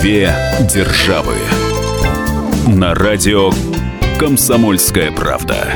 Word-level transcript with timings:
Две 0.00 0.34
державы. 0.72 1.34
На 2.66 2.94
радио 2.94 3.50
Комсомольская 4.18 5.12
правда. 5.12 5.74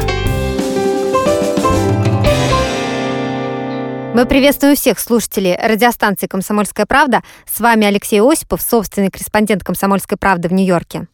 Мы 4.15 4.25
приветствуем 4.25 4.77
всех 4.77 4.99
слушателей 4.99 5.55
радиостанции 5.55 6.27
«Комсомольская 6.27 6.87
правда». 6.87 7.23
С 7.45 7.61
вами 7.61 7.87
Алексей 7.87 8.23
Осипов, 8.23 8.63
собственный 8.63 9.11
корреспондент 9.11 9.63
«Комсомольской 9.63 10.17
правды» 10.17 10.49
в 10.49 10.55
Нью-Йорке. 10.55 11.07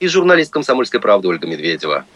И 0.00 0.08
журналист 0.08 0.52
«Комсомольской 0.52 1.00
правды» 1.00 1.28
Ольга 1.28 1.46
Медведева. 1.46 2.06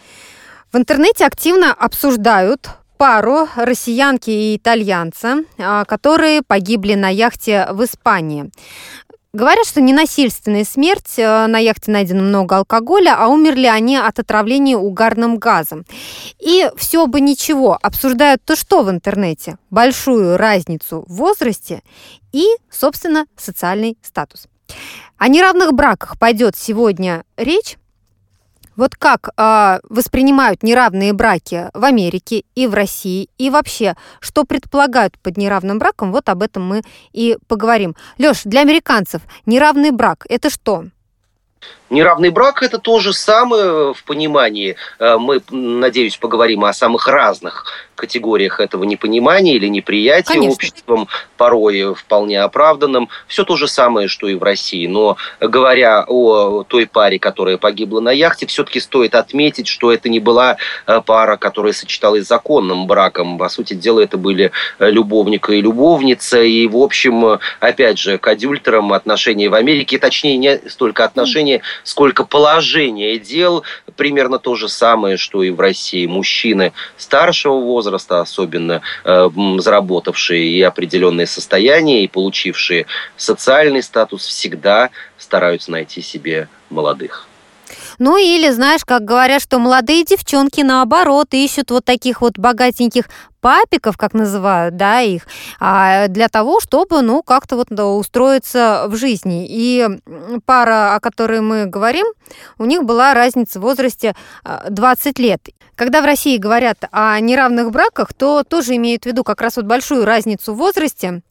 В 0.73 0.77
интернете 0.77 1.25
активно 1.25 1.73
обсуждают 1.73 2.67
пару 2.97 3.49
россиянки 3.57 4.29
и 4.29 4.55
итальянца, 4.55 5.43
а, 5.57 5.83
которые 5.83 6.41
погибли 6.41 6.93
на 6.93 7.09
яхте 7.09 7.67
в 7.71 7.83
Испании. 7.83 8.49
Говорят, 9.35 9.65
что 9.65 9.81
ненасильственная 9.81 10.63
смерть, 10.63 11.17
э, 11.17 11.47
на 11.47 11.57
яхте 11.57 11.89
найдено 11.89 12.21
много 12.21 12.57
алкоголя, 12.57 13.15
а 13.17 13.29
умерли 13.29 13.65
они 13.65 13.97
от 13.97 14.19
отравления 14.19 14.77
угарным 14.77 15.39
газом. 15.39 15.85
И 16.37 16.69
все 16.77 17.07
бы 17.07 17.19
ничего, 17.19 17.79
обсуждают 17.81 18.43
то 18.45 18.55
что 18.55 18.83
в 18.83 18.91
интернете? 18.91 19.57
Большую 19.71 20.37
разницу 20.37 21.03
в 21.07 21.15
возрасте 21.15 21.81
и, 22.31 22.45
собственно, 22.69 23.25
социальный 23.35 23.97
статус. 24.03 24.45
О 25.17 25.27
неравных 25.27 25.73
браках 25.73 26.19
пойдет 26.19 26.55
сегодня 26.55 27.23
речь. 27.35 27.77
Вот 28.75 28.95
как 28.95 29.29
э, 29.37 29.79
воспринимают 29.89 30.63
неравные 30.63 31.13
браки 31.13 31.69
в 31.73 31.83
Америке 31.83 32.43
и 32.55 32.67
в 32.67 32.73
России, 32.73 33.29
и 33.37 33.49
вообще, 33.49 33.95
что 34.19 34.45
предполагают 34.45 35.17
под 35.19 35.37
неравным 35.37 35.79
браком, 35.79 36.11
вот 36.11 36.29
об 36.29 36.41
этом 36.41 36.65
мы 36.65 36.81
и 37.11 37.37
поговорим. 37.47 37.95
Лёш, 38.17 38.43
для 38.45 38.61
американцев 38.61 39.21
неравный 39.45 39.91
брак– 39.91 40.25
это 40.29 40.49
что? 40.49 40.85
Неравный 41.93 42.31
брак– 42.31 42.61
это 42.63 42.79
то 42.79 42.99
же 42.99 43.13
самое 43.13 43.93
в 43.93 44.03
понимании. 44.03 44.75
Э, 44.97 45.17
мы, 45.19 45.41
надеюсь, 45.51 46.17
поговорим 46.17 46.65
о 46.65 46.73
самых 46.73 47.07
разных 47.07 47.65
категориях 47.95 48.59
этого 48.59 48.83
непонимания 48.83 49.53
или 49.53 49.67
неприятия 49.67 50.33
Конечно. 50.33 50.53
обществом, 50.53 51.07
порой 51.37 51.93
вполне 51.93 52.41
оправданным. 52.41 53.09
Все 53.27 53.43
то 53.43 53.55
же 53.55 53.67
самое, 53.67 54.07
что 54.07 54.27
и 54.27 54.35
в 54.35 54.43
России. 54.43 54.87
Но 54.87 55.17
говоря 55.39 56.03
о 56.07 56.63
той 56.63 56.87
паре, 56.87 57.19
которая 57.19 57.57
погибла 57.57 57.99
на 57.99 58.11
яхте, 58.11 58.47
все-таки 58.47 58.79
стоит 58.79 59.13
отметить, 59.13 59.67
что 59.67 59.91
это 59.91 60.09
не 60.09 60.19
была 60.19 60.57
э, 60.87 61.01
пара, 61.05 61.37
которая 61.37 61.73
сочеталась 61.73 62.27
законным 62.27 62.87
браком. 62.87 63.37
По 63.37 63.49
сути 63.49 63.75
дела, 63.75 63.99
это 63.99 64.17
были 64.17 64.51
э, 64.79 64.89
любовник 64.89 65.49
и 65.49 65.61
любовница. 65.61 66.41
И, 66.41 66.67
в 66.67 66.77
общем, 66.77 67.39
опять 67.59 67.99
же, 67.99 68.17
к 68.17 68.27
адюльтерам 68.27 68.93
отношения 68.93 69.47
в 69.49 69.53
Америке, 69.53 69.99
точнее, 69.99 70.37
не 70.37 70.59
столько 70.67 71.05
отношения, 71.05 71.61
сколько 71.83 72.23
положение 72.23 73.19
дел 73.19 73.63
примерно 73.95 74.39
то 74.39 74.55
же 74.55 74.69
самое, 74.69 75.17
что 75.17 75.43
и 75.43 75.49
в 75.49 75.59
России. 75.59 76.05
Мужчины 76.05 76.73
старшего 76.97 77.59
возраста, 77.59 78.21
особенно 78.21 78.81
э, 79.03 79.29
заработавшие 79.57 80.45
и 80.45 80.61
определенные 80.61 81.27
состояния, 81.27 82.03
и 82.03 82.07
получившие 82.07 82.85
социальный 83.17 83.83
статус, 83.83 84.25
всегда 84.25 84.89
стараются 85.17 85.71
найти 85.71 86.01
себе 86.01 86.47
молодых. 86.69 87.27
Ну 87.99 88.17
или, 88.17 88.49
знаешь, 88.51 88.85
как 88.85 89.05
говорят, 89.05 89.41
что 89.41 89.59
молодые 89.59 90.05
девчонки, 90.05 90.61
наоборот, 90.61 91.27
ищут 91.33 91.71
вот 91.71 91.85
таких 91.85 92.21
вот 92.21 92.37
богатеньких 92.37 93.05
папиков, 93.41 93.97
как 93.97 94.13
называют, 94.13 94.77
да, 94.77 95.01
их, 95.01 95.23
а, 95.59 96.07
для 96.07 96.29
того, 96.29 96.61
чтобы, 96.61 97.01
ну, 97.01 97.21
как-то 97.21 97.57
вот 97.57 97.71
устроиться 97.71 98.85
в 98.87 98.95
жизни. 98.95 99.45
И 99.49 99.85
пара, 100.45 100.95
о 100.95 100.99
которой 101.01 101.41
мы 101.41 101.65
говорим, 101.65 102.05
у 102.57 102.65
них 102.65 102.83
была 102.83 103.13
разница 103.13 103.59
в 103.59 103.63
возрасте 103.63 104.15
20 104.69 105.19
а, 105.19 105.21
лет. 105.21 105.41
Когда 105.75 106.01
в 106.01 106.05
России 106.05 106.37
говорят 106.37 106.77
о 106.91 107.19
неравных 107.19 107.71
браках, 107.71 108.13
то 108.13 108.43
тоже 108.43 108.75
имеют 108.75 109.03
в 109.03 109.05
виду 109.07 109.23
как 109.23 109.41
раз 109.41 109.57
вот 109.57 109.65
большую 109.65 110.05
разницу 110.05 110.53
в 110.53 110.57
возрасте 110.57 111.21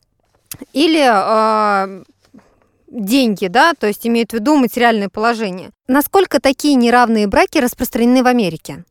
или 0.72 1.00
э, 1.00 2.02
деньги, 2.92 3.46
да, 3.48 3.72
то 3.74 3.86
есть 3.86 4.06
имеют 4.06 4.30
в 4.30 4.34
виду 4.34 4.56
материальное 4.56 5.08
положение. 5.08 5.70
Насколько 5.88 6.40
такие 6.40 6.74
неравные 6.74 7.26
браки 7.26 7.58
распространены 7.58 8.22
в 8.22 8.26
Америке? 8.26 8.84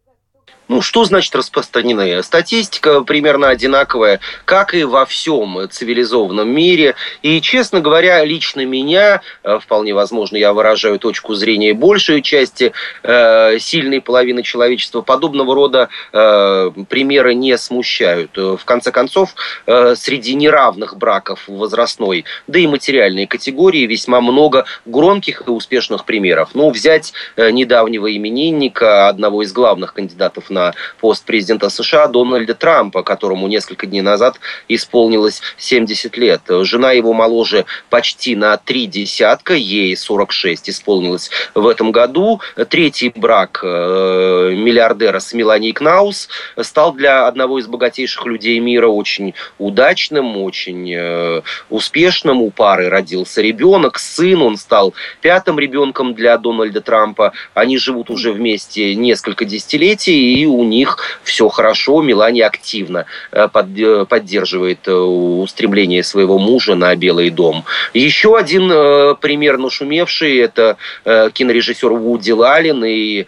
Ну, 0.72 0.82
что 0.82 1.04
значит 1.04 1.36
распространены? 1.36 2.24
Статистика 2.24 3.02
примерно 3.02 3.50
одинаковая, 3.50 4.22
как 4.46 4.74
и 4.74 4.86
во 4.86 5.06
всем 5.06 5.68
цивилизованном 5.70 6.48
мире. 6.48 6.96
И, 7.22 7.42
честно 7.42 7.82
говоря, 7.82 8.24
лично 8.24 8.64
меня, 8.66 9.22
э, 9.44 9.60
вполне 9.62 9.94
возможно, 9.94 10.38
я 10.38 10.54
выражаю 10.54 10.98
точку 10.98 11.34
зрения 11.34 11.74
большей 11.74 12.22
части 12.22 12.72
э, 13.04 13.60
сильной 13.60 14.00
половины 14.00 14.44
человечества, 14.44 15.02
подобного 15.02 15.54
рода 15.56 15.90
э, 16.14 16.72
примеры 16.88 17.34
не 17.34 17.58
смущают. 17.58 18.38
В 18.38 18.62
конце 18.64 18.94
концов, 18.94 19.36
э, 19.66 19.96
среди 19.98 20.36
неравных 20.36 20.96
браков 20.96 21.50
возрастной, 21.50 22.24
да 22.48 22.60
и 22.60 22.68
материальной 22.68 23.28
категории 23.28 23.86
весьма 23.86 24.22
много 24.22 24.64
громких 24.86 25.44
и 25.46 25.52
успешных 25.52 26.06
примеров. 26.06 26.52
Ну, 26.54 26.70
взять 26.70 27.12
э, 27.36 27.52
недавнего 27.52 28.16
именинника, 28.16 29.10
одного 29.10 29.44
из 29.44 29.52
главных 29.52 29.94
кандидатов 29.94 30.50
на 30.50 30.61
на 30.62 30.74
пост 31.00 31.26
президента 31.26 31.70
США 31.70 32.08
Дональда 32.08 32.54
Трампа, 32.54 33.04
которому 33.04 33.48
несколько 33.48 33.88
дней 33.88 34.02
назад 34.02 34.40
исполнилось 34.68 35.42
70 35.58 36.18
лет. 36.18 36.42
Жена 36.62 36.92
его 36.92 37.14
моложе 37.14 37.66
почти 37.90 38.36
на 38.36 38.58
три 38.58 38.86
десятка, 38.86 39.54
ей 39.54 39.96
46 39.96 40.70
исполнилось 40.70 41.32
в 41.56 41.68
этом 41.68 41.92
году. 41.92 42.42
Третий 42.70 43.12
брак 43.16 43.62
э, 43.64 44.54
миллиардера 44.56 45.20
с 45.20 45.34
Меланией 45.34 45.74
Кнаус 45.74 46.30
стал 46.62 46.94
для 46.94 47.28
одного 47.28 47.60
из 47.60 47.68
богатейших 47.68 48.26
людей 48.26 48.60
мира 48.60 48.88
очень 48.88 49.34
удачным, 49.58 50.38
очень 50.38 50.94
э, 50.94 51.42
успешным. 51.70 52.42
У 52.42 52.52
пары 52.52 52.90
родился 52.90 53.42
ребенок, 53.42 53.98
сын, 54.00 54.42
он 54.42 54.58
стал 54.58 54.94
пятым 55.22 55.60
ребенком 55.60 56.14
для 56.14 56.38
Дональда 56.38 56.82
Трампа. 56.82 57.34
Они 57.54 57.78
живут 57.78 58.10
уже 58.10 58.32
вместе 58.32 58.96
несколько 58.96 59.46
десятилетий, 59.46 60.41
и 60.41 60.41
у 60.46 60.64
них 60.64 60.98
все 61.24 61.50
хорошо, 61.50 62.02
Мелания 62.02 62.46
активно 62.46 63.06
э, 63.32 63.48
э, 63.54 64.06
поддерживает 64.08 64.88
э, 64.88 64.94
устремление 64.94 66.04
своего 66.04 66.38
мужа 66.38 66.76
на 66.76 66.96
Белый 66.96 67.30
дом. 67.30 67.64
Еще 67.94 68.38
один 68.38 68.70
пример 69.18 69.58
нашумевший– 69.58 70.38
это 70.40 70.78
кинорежиссер 71.04 71.90
Вуди 71.90 72.32
Лалин 72.32 72.84
и 72.86 73.26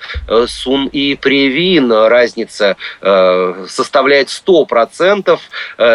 Сун 0.48 0.88
И 0.88 1.16
Превин. 1.16 1.92
Разница 1.92 2.76
составляет 3.02 4.30
100%. 4.30 5.40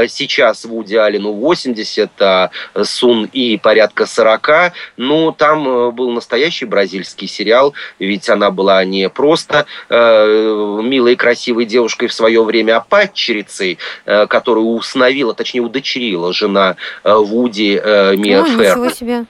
Сейчас 0.08 0.64
Вуди 0.64 0.96
Алину 0.96 1.32
80, 1.32 2.10
а 2.20 2.50
Сун 2.82 3.28
И 3.32 3.58
порядка 3.58 4.06
40. 4.06 4.72
Ну, 4.96 5.32
там 5.32 5.94
был 5.94 6.10
настоящий 6.10 6.64
бразильский 6.64 7.28
сериал, 7.28 7.74
ведь 7.98 8.28
она 8.28 8.50
была 8.50 8.84
не 8.84 9.08
просто 9.08 9.66
милой 9.88 11.07
красивой 11.16 11.64
девушкой 11.64 12.08
в 12.08 12.12
свое 12.12 12.42
время, 12.42 12.76
а 12.76 12.80
падчерицей, 12.80 13.78
э, 14.06 14.26
которую 14.26 14.66
усыновила, 14.66 15.34
точнее 15.34 15.60
удочерила 15.60 16.32
жена 16.32 16.76
э, 17.04 17.14
Вуди 17.14 17.80
э, 17.82 18.16
Мия 18.16 18.44
Ферр. 18.44 19.26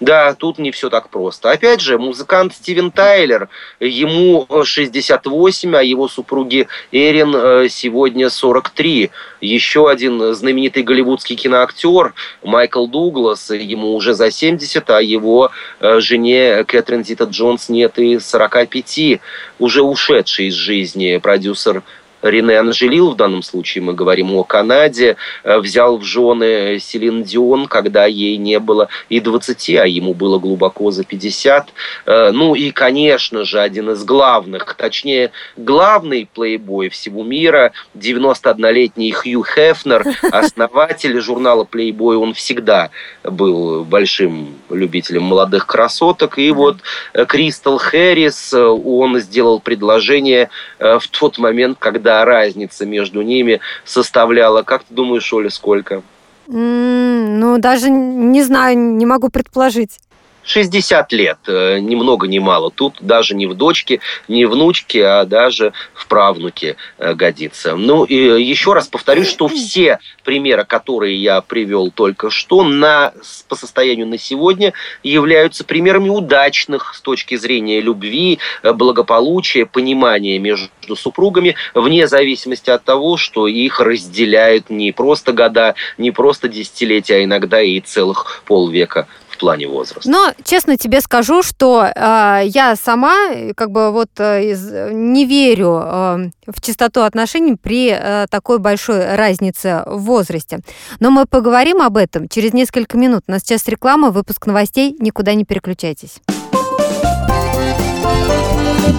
Да, 0.00 0.34
тут 0.34 0.58
не 0.58 0.70
все 0.70 0.90
так 0.90 1.08
просто. 1.08 1.50
Опять 1.50 1.80
же, 1.80 1.98
музыкант 1.98 2.54
Стивен 2.54 2.90
Тайлер, 2.90 3.48
ему 3.80 4.46
68, 4.64 5.76
а 5.76 5.82
его 5.82 6.08
супруге 6.08 6.68
Эрин 6.90 7.34
э, 7.34 7.68
сегодня 7.68 8.30
43. 8.30 9.10
Еще 9.40 9.90
один 9.90 10.34
знаменитый 10.34 10.82
голливудский 10.82 11.36
киноактер 11.36 12.14
Майкл 12.42 12.86
Дуглас, 12.86 13.50
ему 13.50 13.94
уже 13.94 14.14
за 14.14 14.30
70, 14.30 14.88
а 14.90 15.00
его 15.00 15.50
э, 15.80 16.00
жене 16.00 16.64
Кэтрин 16.64 17.04
Зита 17.04 17.24
Джонс 17.24 17.68
нет 17.68 17.98
и 17.98 18.18
45, 18.18 19.20
уже 19.58 19.82
ушедший 19.82 20.46
из 20.46 20.54
жизни 20.54 21.18
продюсер 21.18 21.82
Рене 22.22 22.58
Анжелил, 22.58 23.10
в 23.10 23.16
данном 23.16 23.42
случае 23.42 23.82
мы 23.82 23.94
говорим 23.94 24.32
о 24.34 24.44
Канаде, 24.44 25.16
э, 25.42 25.58
взял 25.58 25.98
в 25.98 26.04
жены 26.04 26.78
Селин 26.80 27.24
Дион, 27.24 27.66
когда 27.66 28.06
ей 28.06 28.36
не 28.36 28.58
было 28.58 28.88
и 29.08 29.20
20, 29.20 29.70
а 29.76 29.86
ему 29.86 30.14
было 30.14 30.38
глубоко 30.38 30.90
за 30.90 31.04
50. 31.04 31.68
Э, 32.06 32.30
ну 32.32 32.54
и, 32.54 32.70
конечно 32.70 33.44
же, 33.44 33.60
один 33.60 33.90
из 33.90 34.04
главных, 34.04 34.74
точнее, 34.74 35.32
главный 35.56 36.28
плейбой 36.32 36.88
всего 36.88 37.24
мира, 37.24 37.72
91-летний 37.96 39.12
Хью 39.12 39.44
Хефнер, 39.44 40.04
основатель 40.32 41.20
журнала 41.20 41.66
Playboy, 41.70 42.16
он 42.16 42.34
всегда 42.34 42.90
был 43.24 43.84
большим 43.84 44.54
любителем 44.70 45.24
молодых 45.24 45.66
красоток. 45.66 46.38
И 46.38 46.50
вот 46.52 46.76
э, 47.14 47.24
Кристал 47.26 47.78
Хэрис, 47.78 48.54
он 48.54 49.18
сделал 49.18 49.60
предложение 49.60 50.50
в 50.78 51.02
тот 51.08 51.38
момент, 51.38 51.78
когда 51.78 52.11
когда 52.12 52.24
разница 52.26 52.84
между 52.84 53.22
ними 53.22 53.60
составляла, 53.84 54.62
как 54.62 54.84
ты 54.84 54.94
думаешь, 54.94 55.32
Оля, 55.32 55.48
сколько? 55.50 56.02
Mm, 56.46 57.38
ну, 57.38 57.58
даже 57.58 57.88
не 57.90 58.42
знаю, 58.42 58.76
не 58.78 59.06
могу 59.06 59.30
предположить. 59.30 59.98
60 60.44 61.12
лет, 61.12 61.38
э, 61.46 61.78
ни 61.78 61.94
много 61.94 62.26
ни 62.26 62.38
мало. 62.38 62.70
Тут 62.70 62.96
даже 63.00 63.34
не 63.34 63.46
в 63.46 63.54
дочке, 63.54 64.00
не 64.28 64.44
внучке, 64.46 65.06
а 65.06 65.24
даже 65.24 65.72
в 65.94 66.06
правнуке 66.06 66.76
э, 66.98 67.14
годится. 67.14 67.76
Ну 67.76 68.04
и 68.04 68.14
еще 68.42 68.72
раз 68.72 68.88
повторюсь, 68.88 69.28
что 69.28 69.48
все 69.48 69.98
примеры, 70.24 70.64
которые 70.64 71.16
я 71.16 71.40
привел 71.40 71.90
только 71.90 72.30
что, 72.30 72.64
на, 72.64 73.12
по 73.48 73.56
состоянию 73.56 74.06
на 74.06 74.18
сегодня 74.18 74.72
являются 75.02 75.64
примерами 75.64 76.08
удачных 76.08 76.94
с 76.94 77.00
точки 77.00 77.36
зрения 77.36 77.80
любви, 77.80 78.38
э, 78.62 78.72
благополучия, 78.72 79.66
понимания 79.66 80.38
между 80.38 80.96
супругами, 80.96 81.54
вне 81.74 82.08
зависимости 82.08 82.70
от 82.70 82.84
того, 82.84 83.16
что 83.16 83.46
их 83.46 83.80
разделяют 83.80 84.70
не 84.70 84.92
просто 84.92 85.32
года, 85.32 85.74
не 85.98 86.10
просто 86.10 86.48
десятилетия, 86.48 87.16
а 87.16 87.24
иногда 87.24 87.60
и 87.60 87.80
целых 87.80 88.42
полвека 88.46 89.06
плане 89.42 89.66
возраста. 89.66 90.08
Но, 90.08 90.32
честно 90.44 90.76
тебе 90.76 91.00
скажу, 91.00 91.42
что 91.42 91.84
э, 91.84 92.42
я 92.46 92.76
сама 92.76 93.14
как 93.56 93.72
бы 93.72 93.90
вот 93.90 94.08
э, 94.18 94.90
не 94.92 95.26
верю 95.26 95.80
э, 95.82 96.30
в 96.46 96.60
чистоту 96.60 97.02
отношений 97.02 97.56
при 97.56 97.90
э, 97.90 98.26
такой 98.30 98.60
большой 98.60 99.16
разнице 99.16 99.82
в 99.86 100.02
возрасте. 100.02 100.60
Но 101.00 101.10
мы 101.10 101.26
поговорим 101.26 101.82
об 101.82 101.96
этом 101.96 102.28
через 102.28 102.52
несколько 102.52 102.96
минут. 102.96 103.24
У 103.26 103.32
нас 103.32 103.42
сейчас 103.42 103.66
реклама, 103.66 104.10
выпуск 104.10 104.46
новостей. 104.46 104.94
Никуда 105.00 105.34
не 105.34 105.44
переключайтесь. 105.44 106.20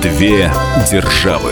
Две 0.02 0.52
державы. 0.92 1.52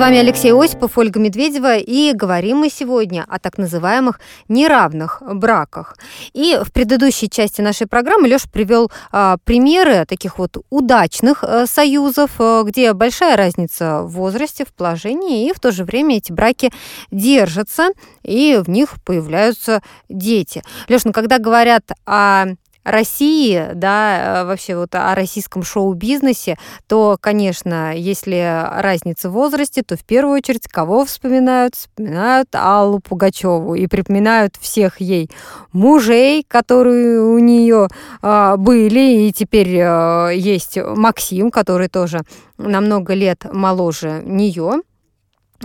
Вами 0.00 0.16
Алексей 0.16 0.50
Осипов, 0.54 0.96
Ольга 0.96 1.20
Медведева, 1.20 1.76
и 1.76 2.12
говорим 2.14 2.56
мы 2.56 2.70
сегодня 2.70 3.26
о 3.28 3.38
так 3.38 3.58
называемых 3.58 4.18
неравных 4.48 5.22
браках. 5.30 5.98
И 6.32 6.58
в 6.64 6.72
предыдущей 6.72 7.28
части 7.28 7.60
нашей 7.60 7.86
программы 7.86 8.26
Леша 8.26 8.48
привел 8.50 8.90
а, 9.12 9.36
примеры 9.44 10.06
таких 10.06 10.38
вот 10.38 10.56
удачных 10.70 11.44
а, 11.44 11.66
союзов, 11.66 12.30
а, 12.38 12.62
где 12.62 12.94
большая 12.94 13.36
разница 13.36 14.00
в 14.00 14.12
возрасте, 14.12 14.64
в 14.64 14.72
положении, 14.72 15.46
и 15.46 15.52
в 15.52 15.60
то 15.60 15.70
же 15.70 15.84
время 15.84 16.16
эти 16.16 16.32
браки 16.32 16.72
держатся, 17.10 17.90
и 18.22 18.58
в 18.64 18.70
них 18.70 18.94
появляются 19.04 19.82
дети. 20.08 20.62
Леш, 20.88 21.04
ну 21.04 21.12
когда 21.12 21.36
говорят 21.36 21.84
о 22.06 22.46
России, 22.84 23.70
да, 23.74 24.42
э, 24.42 24.44
вообще 24.44 24.76
вот 24.76 24.94
о 24.94 25.14
российском 25.14 25.62
шоу-бизнесе, 25.62 26.56
то, 26.86 27.16
конечно, 27.20 27.94
если 27.96 28.66
разница 28.80 29.30
в 29.30 29.32
возрасте, 29.32 29.82
то 29.82 29.96
в 29.96 30.04
первую 30.04 30.36
очередь 30.36 30.66
кого 30.68 31.04
вспоминают? 31.04 31.74
Вспоминают 31.74 32.48
Аллу 32.54 33.00
Пугачеву 33.00 33.74
и 33.74 33.86
припоминают 33.86 34.56
всех 34.56 35.00
ей 35.00 35.30
мужей, 35.72 36.44
которые 36.48 37.20
у 37.20 37.38
нее 37.38 37.88
э, 38.22 38.54
были, 38.56 39.26
и 39.26 39.32
теперь 39.32 39.76
э, 39.76 40.30
есть 40.34 40.78
Максим, 40.78 41.50
который 41.50 41.88
тоже 41.88 42.20
на 42.56 42.80
много 42.80 43.14
лет 43.14 43.44
моложе 43.52 44.22
нее. 44.24 44.82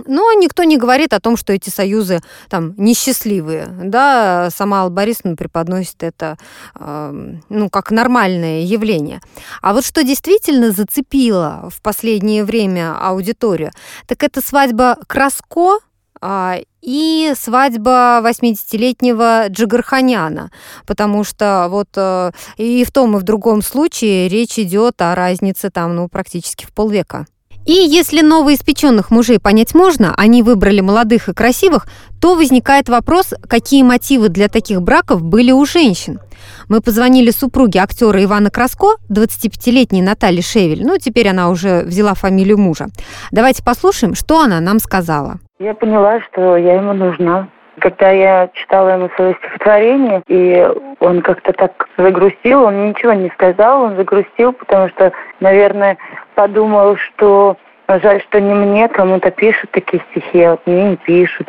Но 0.04 0.32
никто 0.34 0.64
не 0.64 0.76
говорит 0.76 1.12
о 1.12 1.20
том, 1.20 1.36
что 1.36 1.52
эти 1.52 1.70
союзы 1.70 2.20
там 2.48 2.74
несчастливые. 2.76 3.66
Да, 3.66 4.50
сама 4.54 4.82
Алла 4.82 4.90
Борисовна 4.90 5.36
преподносит 5.36 6.02
это 6.02 6.36
э, 6.78 7.34
ну, 7.48 7.70
как 7.70 7.90
нормальное 7.90 8.60
явление. 8.60 9.20
А 9.62 9.72
вот 9.72 9.84
что 9.84 10.02
действительно 10.02 10.72
зацепило 10.72 11.68
в 11.72 11.80
последнее 11.80 12.44
время 12.44 12.96
аудиторию, 13.00 13.70
так 14.06 14.22
это 14.22 14.40
свадьба 14.40 14.98
Краско 15.06 15.78
э, 16.20 16.62
и 16.82 17.32
свадьба 17.36 18.20
80-летнего 18.22 19.48
Джигарханяна, 19.48 20.50
потому 20.86 21.24
что 21.24 21.66
вот 21.70 21.88
э, 21.96 22.32
и 22.58 22.84
в 22.84 22.92
том, 22.92 23.16
и 23.16 23.20
в 23.20 23.22
другом 23.22 23.62
случае 23.62 24.28
речь 24.28 24.58
идет 24.58 25.00
о 25.00 25.14
разнице 25.14 25.70
там, 25.70 25.96
ну, 25.96 26.08
практически 26.08 26.66
в 26.66 26.72
полвека. 26.72 27.26
И 27.66 27.72
если 27.72 28.22
новоиспеченных 28.22 29.10
мужей 29.10 29.40
понять 29.40 29.74
можно, 29.74 30.14
они 30.16 30.44
выбрали 30.44 30.80
молодых 30.80 31.28
и 31.28 31.34
красивых, 31.34 31.86
то 32.20 32.36
возникает 32.36 32.88
вопрос, 32.88 33.34
какие 33.48 33.82
мотивы 33.82 34.28
для 34.28 34.48
таких 34.48 34.82
браков 34.82 35.22
были 35.22 35.50
у 35.50 35.64
женщин. 35.66 36.20
Мы 36.68 36.80
позвонили 36.80 37.30
супруге 37.30 37.80
актера 37.80 38.22
Ивана 38.22 38.50
Краско, 38.50 38.96
25-летней 39.10 40.00
Наталье 40.00 40.42
Шевель. 40.42 40.86
Ну, 40.86 40.96
теперь 40.98 41.28
она 41.28 41.50
уже 41.50 41.82
взяла 41.82 42.14
фамилию 42.14 42.56
мужа. 42.56 42.86
Давайте 43.32 43.64
послушаем, 43.64 44.14
что 44.14 44.40
она 44.40 44.60
нам 44.60 44.78
сказала. 44.78 45.38
Я 45.58 45.74
поняла, 45.74 46.20
что 46.20 46.56
я 46.56 46.74
ему 46.74 46.92
нужна. 46.92 47.48
Когда 47.80 48.10
я 48.10 48.48
читала 48.54 48.90
ему 48.90 49.10
свое 49.16 49.34
стихотворение, 49.34 50.22
и 50.28 50.66
он 51.00 51.20
как-то 51.20 51.52
так 51.52 51.72
загрустил, 51.98 52.62
он 52.62 52.88
ничего 52.88 53.12
не 53.12 53.28
сказал, 53.30 53.82
он 53.82 53.96
загрустил, 53.96 54.52
потому 54.52 54.88
что, 54.88 55.12
наверное, 55.40 55.98
подумал, 56.36 56.96
что 56.96 57.56
жаль, 57.88 58.22
что 58.22 58.40
не 58.40 58.54
мне, 58.54 58.88
кому-то 58.88 59.30
пишут 59.30 59.70
такие 59.72 60.02
стихи, 60.10 60.42
а 60.42 60.52
вот 60.52 60.66
мне 60.66 60.90
не 60.90 60.96
пишут. 60.96 61.48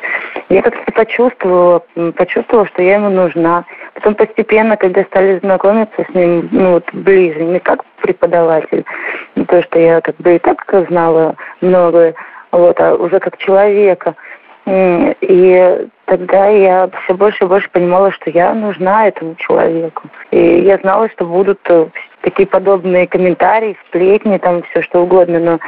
Я 0.50 0.62
как-то 0.62 0.92
почувствовала, 0.92 1.84
почувствовала, 2.16 2.68
что 2.68 2.82
я 2.82 2.96
ему 2.96 3.10
нужна. 3.10 3.66
Потом 3.94 4.16
постепенно, 4.16 4.78
когда 4.78 5.04
стали 5.04 5.40
знакомиться 5.40 6.06
с 6.10 6.14
ним, 6.16 6.48
ну 6.52 6.72
вот 6.74 6.86
ближе, 6.94 7.44
не 7.44 7.60
как 7.60 7.84
преподаватель, 8.02 8.86
не 9.36 9.46
то, 9.46 9.62
что 9.64 9.80
я 9.80 10.02
как 10.02 10.16
бы 10.18 10.36
и 10.36 10.40
так 10.40 10.64
знала 10.90 11.36
многое, 11.62 12.16
вот, 12.52 12.80
а 12.80 12.96
уже 12.96 13.20
как 13.20 13.38
человека– 13.38 14.16
и 14.68 15.88
тогда 16.06 16.48
я 16.48 16.90
все 17.04 17.14
больше 17.14 17.46
и 17.46 17.48
больше 17.48 17.70
понимала, 17.70 18.12
что 18.12 18.30
я 18.30 18.54
нужна 18.54 19.08
этому 19.08 19.36
человеку. 19.36 20.10
И 20.32 20.60
я 20.60 20.78
знала, 20.80 21.10
что 21.10 21.26
будут 21.26 21.60
э, 21.70 21.88
такие 22.30 22.48
подобные 22.48 23.08
комментарии, 23.08 23.78
сплетни, 23.88 24.38
там 24.38 24.62
все 24.64 24.82
что 24.82 25.04
угодно, 25.04 25.40
но 25.40 25.60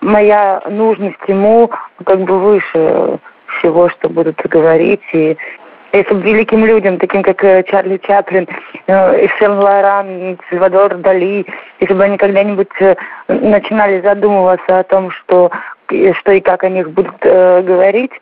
моя 0.00 0.60
нужность 0.68 1.28
ему 1.28 1.70
как 2.04 2.20
бы 2.22 2.40
выше 2.40 3.18
всего, 3.46 3.88
что 3.88 4.08
будут 4.08 4.36
говорить. 4.46 5.00
И 5.12 5.36
если 5.92 6.14
бы 6.14 6.22
великим 6.22 6.66
людям, 6.66 6.98
таким 6.98 7.22
как 7.22 7.44
э, 7.44 7.62
Чарли 7.68 7.98
Чаплин, 7.98 8.48
э, 8.88 9.28
Сен 9.38 9.58
Лоран, 9.58 10.38
Сальвадор 10.50 10.96
Дали, 10.96 11.46
если 11.78 11.94
бы 11.94 12.02
они 12.02 12.16
когда-нибудь 12.16 12.68
начинали 13.28 14.00
задумываться 14.00 14.80
о 14.80 14.82
том, 14.82 15.12
что, 15.12 15.52
что 15.86 16.32
и 16.32 16.40
как 16.40 16.64
о 16.64 16.68
них 16.68 16.90
будут 16.90 17.14
э, 17.22 17.62
говорить, 17.62 18.12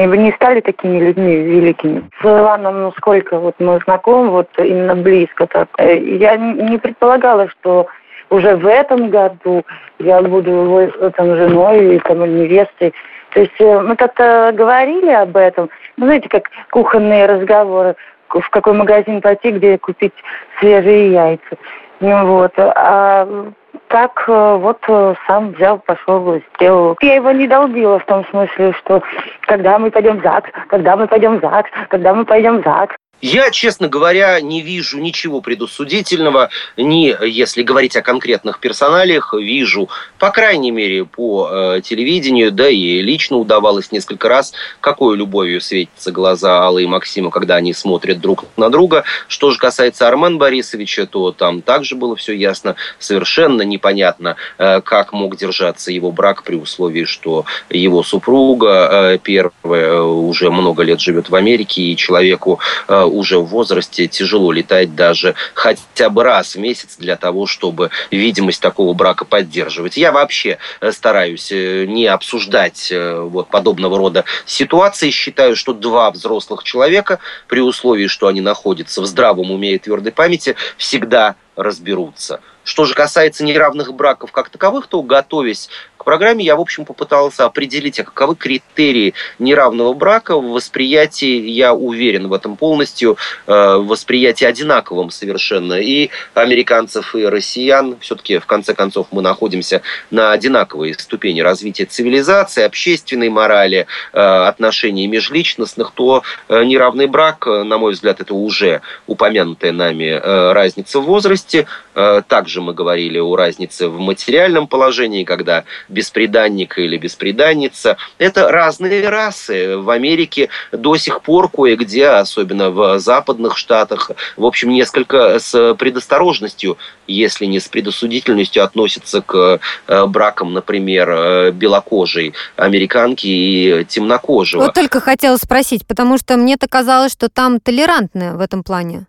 они 0.00 0.08
бы 0.08 0.16
не 0.16 0.32
стали 0.32 0.60
такими 0.60 0.98
людьми 0.98 1.36
великими. 1.36 2.08
С 2.22 2.24
Иваном, 2.24 2.82
ну 2.82 2.92
сколько 2.96 3.38
вот 3.38 3.54
мы 3.58 3.78
знакомы, 3.84 4.30
вот 4.30 4.48
именно 4.56 4.94
близко 4.94 5.46
так. 5.46 5.68
Э, 5.76 5.96
я 5.98 6.36
не 6.36 6.78
предполагала, 6.78 7.48
что 7.48 7.86
уже 8.30 8.56
в 8.56 8.66
этом 8.66 9.10
году 9.10 9.62
я 9.98 10.22
буду 10.22 10.50
его 10.50 11.10
там, 11.10 11.36
женой 11.36 11.96
и 11.96 11.98
там, 11.98 12.20
невестой. 12.20 12.94
То 13.34 13.40
есть 13.40 13.60
э, 13.60 13.80
мы 13.80 13.94
как-то 13.96 14.52
говорили 14.54 15.10
об 15.10 15.36
этом. 15.36 15.68
Ну, 15.98 16.06
знаете, 16.06 16.30
как 16.30 16.50
кухонные 16.70 17.26
разговоры, 17.26 17.94
в 18.28 18.48
какой 18.48 18.72
магазин 18.72 19.20
пойти, 19.20 19.50
где 19.50 19.76
купить 19.76 20.14
свежие 20.60 21.12
яйца. 21.12 21.58
Вот. 22.00 22.52
А 22.56 23.52
так 23.90 24.24
э, 24.28 24.56
вот 24.60 24.78
э, 24.86 25.14
сам 25.26 25.50
взял, 25.52 25.78
пошел, 25.78 26.40
сделал. 26.54 26.96
Я 27.02 27.16
его 27.16 27.32
не 27.32 27.48
долбила 27.48 27.98
в 27.98 28.06
том 28.06 28.24
смысле, 28.26 28.72
что 28.74 29.02
когда 29.42 29.78
мы 29.78 29.90
пойдем 29.90 30.20
в 30.20 30.22
ЗАГС, 30.22 30.50
когда 30.68 30.96
мы 30.96 31.08
пойдем 31.08 31.38
в 31.38 31.40
ЗАГС, 31.40 31.70
когда 31.88 32.14
мы 32.14 32.24
пойдем 32.24 32.60
в 32.60 32.64
ЗАГС. 32.64 32.94
Я, 33.20 33.50
честно 33.50 33.88
говоря, 33.88 34.40
не 34.40 34.62
вижу 34.62 34.98
ничего 34.98 35.40
предусудительного, 35.42 36.48
ни, 36.76 37.14
если 37.26 37.62
говорить 37.62 37.96
о 37.96 38.02
конкретных 38.02 38.60
персоналиях, 38.60 39.34
вижу, 39.34 39.90
по 40.18 40.30
крайней 40.30 40.70
мере, 40.70 41.04
по 41.04 41.48
э, 41.50 41.80
телевидению, 41.82 42.50
да 42.50 42.68
и 42.68 43.02
лично 43.02 43.36
удавалось 43.36 43.92
несколько 43.92 44.28
раз, 44.28 44.52
какой 44.80 45.16
любовью 45.16 45.60
светятся 45.60 46.12
глаза 46.12 46.66
Аллы 46.66 46.84
и 46.84 46.86
Максима, 46.86 47.30
когда 47.30 47.56
они 47.56 47.74
смотрят 47.74 48.20
друг 48.20 48.44
на 48.56 48.70
друга. 48.70 49.04
Что 49.28 49.50
же 49.50 49.58
касается 49.58 50.08
Армена 50.08 50.36
Борисовича, 50.36 51.06
то 51.06 51.30
там 51.32 51.60
также 51.60 51.96
было 51.96 52.16
все 52.16 52.32
ясно, 52.32 52.76
совершенно 52.98 53.62
непонятно, 53.62 54.36
э, 54.56 54.80
как 54.80 55.12
мог 55.12 55.36
держаться 55.36 55.92
его 55.92 56.10
брак 56.10 56.42
при 56.42 56.56
условии, 56.56 57.04
что 57.04 57.44
его 57.68 58.02
супруга 58.02 58.88
э, 58.90 59.18
первая 59.22 59.50
э, 59.90 60.00
уже 60.00 60.50
много 60.50 60.82
лет 60.82 61.00
живет 61.00 61.28
в 61.28 61.34
Америке, 61.34 61.82
и 61.82 61.96
человеку 61.96 62.60
э, 62.88 63.09
уже 63.10 63.38
в 63.38 63.46
возрасте 63.46 64.06
тяжело 64.06 64.52
летать 64.52 64.94
даже 64.94 65.34
хотя 65.54 66.10
бы 66.10 66.24
раз 66.24 66.54
в 66.54 66.58
месяц 66.58 66.96
для 66.98 67.16
того, 67.16 67.46
чтобы 67.46 67.90
видимость 68.10 68.60
такого 68.60 68.94
брака 68.94 69.24
поддерживать. 69.24 69.96
Я 69.96 70.12
вообще 70.12 70.58
э, 70.80 70.92
стараюсь 70.92 71.50
э, 71.52 71.86
не 71.86 72.06
обсуждать 72.06 72.90
э, 72.90 73.20
вот 73.20 73.48
подобного 73.48 73.98
рода 73.98 74.24
ситуации. 74.46 75.10
Считаю, 75.10 75.56
что 75.56 75.72
два 75.72 76.10
взрослых 76.10 76.64
человека, 76.64 77.18
при 77.48 77.60
условии, 77.60 78.06
что 78.06 78.26
они 78.26 78.40
находятся 78.40 79.02
в 79.02 79.06
здравом 79.06 79.50
уме 79.50 79.74
и 79.74 79.78
твердой 79.78 80.12
памяти, 80.12 80.56
всегда 80.76 81.36
разберутся. 81.56 82.40
Что 82.64 82.84
же 82.84 82.94
касается 82.94 83.44
неравных 83.44 83.94
браков 83.94 84.32
как 84.32 84.48
таковых, 84.50 84.86
то, 84.86 85.02
готовясь 85.02 85.68
к 86.00 86.04
программе, 86.04 86.44
я, 86.44 86.56
в 86.56 86.60
общем, 86.60 86.84
попытался 86.84 87.44
определить, 87.44 88.00
а 88.00 88.04
каковы 88.04 88.34
критерии 88.34 89.14
неравного 89.38 89.92
брака 89.92 90.36
в 90.36 90.50
восприятии, 90.50 91.40
я 91.48 91.74
уверен 91.74 92.28
в 92.28 92.32
этом 92.32 92.56
полностью, 92.56 93.16
э, 93.46 93.52
в 93.76 93.86
восприятии 93.86 94.44
одинаковым 94.44 95.10
совершенно 95.10 95.74
и 95.74 96.10
американцев, 96.34 97.14
и 97.14 97.24
россиян. 97.24 97.96
Все-таки, 98.00 98.38
в 98.38 98.46
конце 98.46 98.74
концов, 98.74 99.08
мы 99.10 99.22
находимся 99.22 99.82
на 100.10 100.32
одинаковой 100.32 100.94
ступени 100.94 101.40
развития 101.40 101.84
цивилизации, 101.84 102.62
общественной 102.62 103.28
морали, 103.28 103.86
э, 104.12 104.18
отношений 104.18 105.06
межличностных, 105.06 105.92
то 105.94 106.22
э, 106.48 106.64
неравный 106.64 107.06
брак, 107.06 107.46
на 107.46 107.78
мой 107.78 107.92
взгляд, 107.92 108.20
это 108.20 108.34
уже 108.34 108.80
упомянутая 109.06 109.72
нами 109.72 110.20
разница 110.52 111.00
в 111.00 111.04
возрасте. 111.04 111.66
Также 111.94 112.50
также 112.50 112.62
мы 112.62 112.74
говорили 112.74 113.18
о 113.18 113.36
разнице 113.36 113.88
в 113.88 114.00
материальном 114.00 114.66
положении, 114.66 115.22
когда 115.24 115.64
бесприданник 115.90 116.78
или 116.78 116.96
бесприданница. 116.96 117.96
Это 118.18 118.50
разные 118.50 119.08
расы. 119.08 119.76
В 119.76 119.90
Америке 119.90 120.48
до 120.72 120.96
сих 120.96 121.22
пор 121.22 121.50
кое-где, 121.50 122.08
особенно 122.08 122.70
в 122.70 122.98
западных 122.98 123.56
штатах, 123.56 124.10
в 124.36 124.44
общем, 124.44 124.70
несколько 124.70 125.38
с 125.38 125.74
предосторожностью, 125.74 126.78
если 127.06 127.46
не 127.46 127.60
с 127.60 127.68
предосудительностью, 127.68 128.64
относятся 128.64 129.20
к 129.20 129.60
э, 129.88 130.06
бракам, 130.06 130.52
например, 130.52 131.10
э, 131.10 131.50
белокожей 131.50 132.34
американки 132.56 133.26
и 133.26 133.84
темнокожего. 133.88 134.62
Вот 134.62 134.74
только 134.74 135.00
хотела 135.00 135.36
спросить, 135.36 135.86
потому 135.86 136.18
что 136.18 136.36
мне-то 136.36 136.68
казалось, 136.68 137.12
что 137.12 137.28
там 137.28 137.60
толерантны 137.60 138.36
в 138.36 138.40
этом 138.40 138.62
плане. 138.62 139.06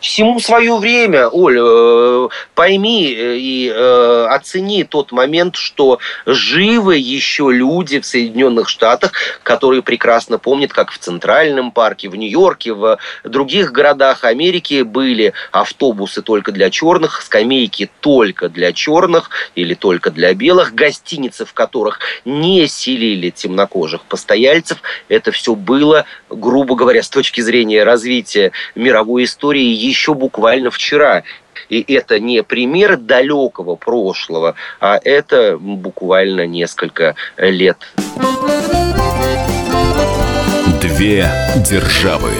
Всему 0.00 0.40
свое 0.40 0.76
время, 0.78 1.28
Оль, 1.28 1.58
э, 1.60 2.28
пойми 2.54 3.14
э, 3.14 3.36
и 3.36 3.68
э, 3.68 4.26
оцени 4.30 4.84
тот 4.84 5.12
момент, 5.12 5.56
что 5.56 5.98
живы 6.24 6.96
еще 6.96 7.50
люди 7.52 8.00
в 8.00 8.06
Соединенных 8.06 8.70
Штатах, 8.70 9.12
которые 9.42 9.82
прекрасно 9.82 10.38
помнят, 10.38 10.72
как 10.72 10.90
в 10.90 10.98
Центральном 10.98 11.70
парке, 11.70 12.08
в 12.08 12.16
Нью-Йорке, 12.16 12.72
в 12.72 12.98
других 13.24 13.72
городах 13.72 14.24
Америки 14.24 14.82
были 14.82 15.34
автобусы 15.52 16.22
только 16.22 16.50
для 16.50 16.70
черных, 16.70 17.20
скамейки 17.20 17.90
только 18.00 18.48
для 18.48 18.72
черных 18.72 19.28
или 19.54 19.74
только 19.74 20.10
для 20.10 20.32
белых, 20.32 20.74
гостиницы, 20.74 21.44
в 21.44 21.52
которых 21.52 22.00
не 22.24 22.66
селили 22.68 23.28
темнокожих 23.28 24.02
постояльцев. 24.04 24.78
Это 25.08 25.30
все 25.30 25.54
было, 25.54 26.06
грубо 26.30 26.74
говоря, 26.74 27.02
с 27.02 27.10
точки 27.10 27.42
зрения 27.42 27.84
развития 27.84 28.52
мировой 28.74 29.24
истории, 29.24 29.79
еще 29.86 30.14
буквально 30.14 30.70
вчера. 30.70 31.22
И 31.68 31.84
это 31.92 32.18
не 32.18 32.42
пример 32.42 32.96
далекого 32.96 33.76
прошлого, 33.76 34.54
а 34.80 34.98
это 35.02 35.56
буквально 35.58 36.46
несколько 36.46 37.14
лет. 37.36 37.78
Две 40.80 41.30
державы. 41.68 42.32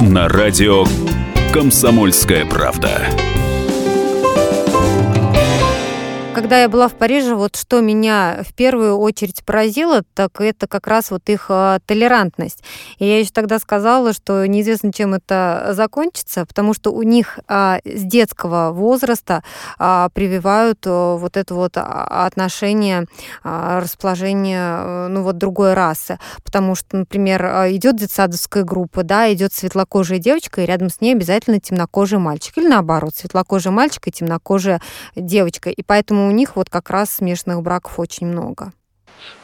На 0.00 0.28
радио 0.28 0.84
«Комсомольская 1.52 2.46
правда» 2.46 3.02
когда 6.48 6.62
я 6.62 6.70
была 6.70 6.88
в 6.88 6.94
Париже, 6.94 7.34
вот 7.34 7.56
что 7.56 7.82
меня 7.82 8.42
в 8.42 8.54
первую 8.54 8.96
очередь 8.96 9.44
поразило, 9.44 10.00
так 10.14 10.40
это 10.40 10.66
как 10.66 10.86
раз 10.86 11.10
вот 11.10 11.28
их 11.28 11.48
а, 11.50 11.78
толерантность. 11.84 12.64
И 12.98 13.04
я 13.04 13.18
еще 13.18 13.32
тогда 13.34 13.58
сказала, 13.58 14.14
что 14.14 14.46
неизвестно, 14.46 14.90
чем 14.90 15.12
это 15.12 15.72
закончится, 15.72 16.46
потому 16.46 16.72
что 16.72 16.90
у 16.90 17.02
них 17.02 17.38
а, 17.48 17.80
с 17.84 18.02
детского 18.02 18.72
возраста 18.72 19.44
а, 19.78 20.08
прививают 20.14 20.86
вот 20.86 21.36
это 21.36 21.54
вот 21.54 21.72
отношение, 21.76 23.04
расположение, 23.44 25.08
ну 25.08 25.24
вот 25.24 25.36
другой 25.36 25.74
расы. 25.74 26.18
Потому 26.42 26.74
что, 26.74 26.96
например, 26.96 27.44
идет 27.72 27.96
детсадовская 27.96 28.64
группа, 28.64 29.02
да, 29.02 29.30
идет 29.30 29.52
светлокожая 29.52 30.18
девочка, 30.18 30.62
и 30.62 30.66
рядом 30.66 30.88
с 30.88 31.02
ней 31.02 31.12
обязательно 31.12 31.60
темнокожий 31.60 32.18
мальчик. 32.18 32.56
Или 32.56 32.68
наоборот, 32.68 33.14
светлокожий 33.14 33.70
мальчик 33.70 34.08
и 34.08 34.12
темнокожая 34.12 34.80
девочка. 35.14 35.68
И 35.68 35.82
поэтому 35.82 36.26
у 36.26 36.37
них 36.38 36.56
вот 36.56 36.70
как 36.70 36.90
раз 36.90 37.16
смешанных 37.16 37.62
браков 37.62 37.98
очень 37.98 38.26
много. 38.26 38.72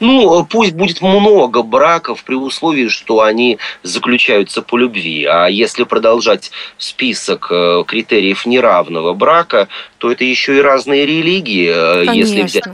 Ну, 0.01 0.47
пусть 0.47 0.73
будет 0.73 1.03
много 1.03 1.63
браков 1.63 2.25
при 2.25 2.35
условии, 2.35 2.89
что 2.89 3.23
они 3.23 3.59
заключаются 3.83 4.63
по 4.63 4.77
любви. 4.77 5.25
А 5.25 5.47
если 5.47 5.85
продолжать 5.85 6.53
список 6.79 7.49
э, 7.51 7.83
критериев 7.87 8.47
неравного 8.47 9.15
брака, 9.15 9.69
то 9.99 10.11
это 10.11 10.25
еще 10.25 10.57
и 10.59 10.61
разные 10.61 11.07
религии. 11.07 11.73
Конечно. 12.07 12.13
Если 12.13 12.43
взять 12.43 12.65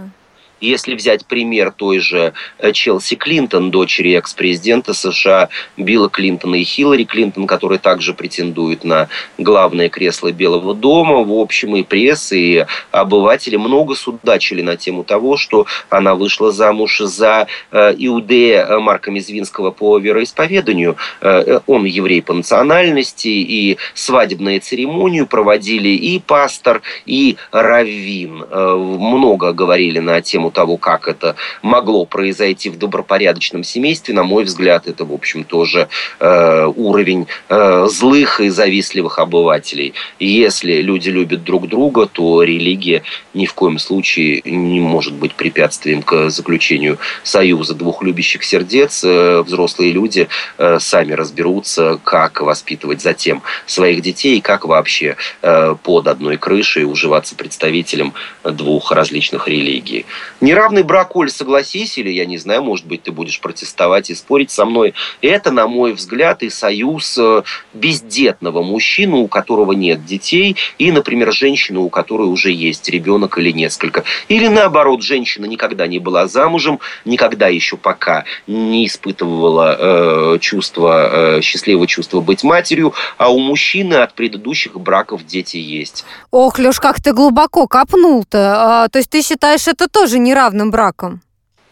если 0.60 0.94
взять 0.94 1.24
пример 1.26 1.72
той 1.72 1.98
же 1.98 2.32
э, 2.58 2.72
Челси 2.72 3.16
Клинтон, 3.16 3.70
дочери 3.70 4.12
экс-президента 4.14 4.94
США 4.94 5.48
Билла 5.76 6.08
Клинтона 6.08 6.56
и 6.56 6.64
Хиллари 6.64 7.04
Клинтон, 7.04 7.46
которые 7.46 7.78
также 7.78 8.14
претендуют 8.14 8.84
на 8.84 9.08
главное 9.38 9.88
кресло 9.88 10.32
Белого 10.32 10.74
дома, 10.74 11.24
в 11.24 11.32
общем, 11.32 11.76
и 11.76 11.82
пресса, 11.82 12.36
и 12.36 12.66
обыватели 12.90 13.56
много 13.56 13.94
судачили 13.94 14.62
на 14.62 14.76
тему 14.76 15.04
того, 15.04 15.36
что 15.36 15.66
она 15.88 16.14
вышла 16.14 16.52
замуж 16.52 16.98
за 16.98 17.46
э, 17.70 17.94
иудея 17.96 18.78
Марка 18.78 19.10
Мизвинского 19.10 19.70
по 19.70 19.98
вероисповеданию. 19.98 20.96
Э, 21.20 21.60
он 21.66 21.84
еврей 21.84 22.22
по 22.22 22.34
национальности, 22.34 23.28
и 23.28 23.78
свадебную 23.94 24.60
церемонию 24.60 25.26
проводили 25.26 25.88
и 25.88 26.18
пастор, 26.18 26.82
и 27.06 27.36
раввин. 27.50 28.44
Много 28.50 29.52
говорили 29.52 29.98
на 29.98 30.20
тему 30.20 30.49
того, 30.50 30.76
как 30.76 31.08
это 31.08 31.36
могло 31.62 32.04
произойти 32.04 32.70
в 32.70 32.78
добропорядочном 32.78 33.64
семействе, 33.64 34.14
на 34.14 34.24
мой 34.24 34.44
взгляд, 34.44 34.86
это, 34.86 35.04
в 35.04 35.12
общем, 35.12 35.44
тоже 35.44 35.88
э, 36.18 36.72
уровень 36.76 37.26
э, 37.48 37.86
злых 37.88 38.40
и 38.40 38.48
завистливых 38.48 39.18
обывателей. 39.18 39.94
Если 40.18 40.82
люди 40.82 41.10
любят 41.10 41.44
друг 41.44 41.68
друга, 41.68 42.06
то 42.06 42.42
религия 42.42 43.02
ни 43.34 43.46
в 43.46 43.54
коем 43.54 43.78
случае 43.78 44.42
не 44.44 44.80
может 44.80 45.14
быть 45.14 45.34
препятствием 45.34 46.02
к 46.02 46.30
заключению 46.30 46.98
союза 47.22 47.74
двух 47.74 48.02
любящих 48.02 48.44
сердец. 48.44 49.02
Э, 49.04 49.42
взрослые 49.42 49.92
люди 49.92 50.28
э, 50.58 50.78
сами 50.78 51.12
разберутся, 51.12 51.98
как 52.04 52.40
воспитывать 52.40 53.00
затем 53.00 53.42
своих 53.66 54.02
детей 54.02 54.38
и 54.38 54.40
как 54.40 54.64
вообще 54.64 55.16
э, 55.42 55.74
под 55.82 56.08
одной 56.08 56.36
крышей 56.36 56.84
уживаться 56.84 57.34
представителям 57.34 58.14
двух 58.44 58.92
различных 58.92 59.48
религий. 59.48 60.06
Неравный 60.40 60.82
брак, 60.82 61.16
Оль, 61.16 61.30
согласись, 61.30 61.98
или, 61.98 62.10
я 62.10 62.24
не 62.24 62.38
знаю, 62.38 62.62
может 62.62 62.86
быть, 62.86 63.02
ты 63.02 63.12
будешь 63.12 63.40
протестовать 63.40 64.10
и 64.10 64.14
спорить 64.14 64.50
со 64.50 64.64
мной. 64.64 64.94
Это, 65.20 65.50
на 65.50 65.66
мой 65.66 65.92
взгляд, 65.92 66.42
и 66.42 66.48
союз 66.48 67.18
э, 67.18 67.42
бездетного 67.74 68.62
мужчины, 68.62 69.16
у 69.16 69.28
которого 69.28 69.72
нет 69.72 70.04
детей, 70.06 70.56
и, 70.78 70.92
например, 70.92 71.32
женщины, 71.32 71.80
у 71.80 71.90
которой 71.90 72.26
уже 72.28 72.52
есть 72.52 72.88
ребенок 72.88 73.36
или 73.36 73.50
несколько. 73.50 74.04
Или, 74.28 74.48
наоборот, 74.48 75.02
женщина 75.02 75.44
никогда 75.44 75.86
не 75.86 75.98
была 75.98 76.26
замужем, 76.26 76.80
никогда 77.04 77.48
еще 77.48 77.76
пока 77.76 78.24
не 78.46 78.86
испытывала 78.86 79.76
э, 79.78 80.38
чувство, 80.40 81.36
э, 81.36 81.40
счастливого 81.42 81.86
чувства 81.86 82.20
быть 82.20 82.44
матерью, 82.44 82.94
а 83.18 83.30
у 83.30 83.38
мужчины 83.38 83.94
от 83.94 84.14
предыдущих 84.14 84.78
браков 84.80 85.26
дети 85.26 85.58
есть. 85.58 86.04
Ох, 86.30 86.58
Леш, 86.58 86.80
как 86.80 87.02
ты 87.02 87.12
глубоко 87.12 87.66
копнул-то. 87.66 88.54
А, 88.56 88.88
то 88.88 88.98
есть 88.98 89.10
ты 89.10 89.22
считаешь 89.22 89.68
это 89.68 89.88
тоже 89.88 90.18
не 90.18 90.29
неравным 90.30 90.70
браком? 90.70 91.20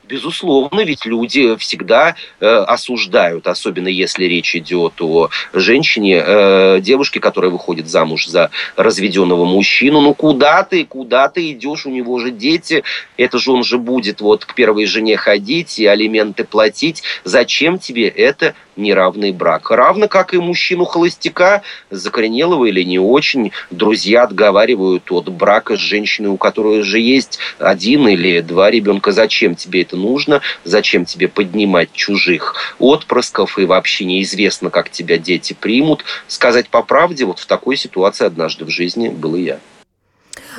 безусловно, 0.08 0.80
ведь 0.80 1.06
люди 1.06 1.56
всегда 1.56 2.16
э, 2.40 2.46
осуждают, 2.46 3.46
особенно 3.46 3.88
если 3.88 4.24
речь 4.24 4.56
идет 4.56 4.94
о 5.00 5.28
женщине, 5.52 6.22
э, 6.24 6.80
девушке, 6.80 7.20
которая 7.20 7.50
выходит 7.50 7.88
замуж 7.88 8.26
за 8.26 8.50
разведенного 8.76 9.44
мужчину. 9.44 10.00
Ну 10.00 10.14
куда 10.14 10.62
ты, 10.62 10.84
куда 10.84 11.28
ты 11.28 11.52
идешь, 11.52 11.86
у 11.86 11.90
него 11.90 12.18
же 12.18 12.30
дети, 12.30 12.84
это 13.16 13.38
же 13.38 13.52
он 13.52 13.62
же 13.62 13.78
будет 13.78 14.20
вот 14.20 14.44
к 14.44 14.54
первой 14.54 14.86
жене 14.86 15.16
ходить 15.16 15.78
и 15.78 15.86
алименты 15.86 16.44
платить. 16.44 17.02
Зачем 17.24 17.78
тебе 17.78 18.08
это 18.08 18.54
неравный 18.78 19.32
брак? 19.32 19.70
Равно 19.70 20.08
как 20.08 20.34
и 20.34 20.38
мужчину-холостяка, 20.38 21.62
закоренелого 21.90 22.66
или 22.66 22.82
не 22.82 22.98
очень, 22.98 23.52
друзья 23.70 24.22
отговаривают 24.22 25.10
от 25.10 25.28
брака 25.28 25.76
с 25.76 25.80
женщиной, 25.80 26.30
у 26.30 26.36
которой 26.36 26.80
уже 26.80 27.00
есть 27.00 27.38
один 27.58 28.08
или 28.08 28.40
два 28.40 28.70
ребенка. 28.70 29.12
Зачем 29.12 29.54
тебе 29.54 29.82
это 29.82 29.96
нужно? 29.96 30.40
Зачем 30.64 31.04
тебе 31.04 31.28
поднимать 31.28 31.92
чужих 31.92 32.54
отпрысков? 32.78 33.58
И 33.58 33.64
вообще 33.64 34.04
неизвестно, 34.04 34.70
как 34.70 34.90
тебя 34.90 35.18
дети 35.18 35.56
примут. 35.58 36.04
Сказать 36.26 36.68
по 36.68 36.82
правде, 36.82 37.24
вот 37.24 37.38
в 37.38 37.46
такой 37.46 37.76
ситуации 37.76 38.24
однажды 38.24 38.64
в 38.64 38.70
жизни 38.70 39.08
был 39.08 39.34
и 39.34 39.42
я. 39.42 39.58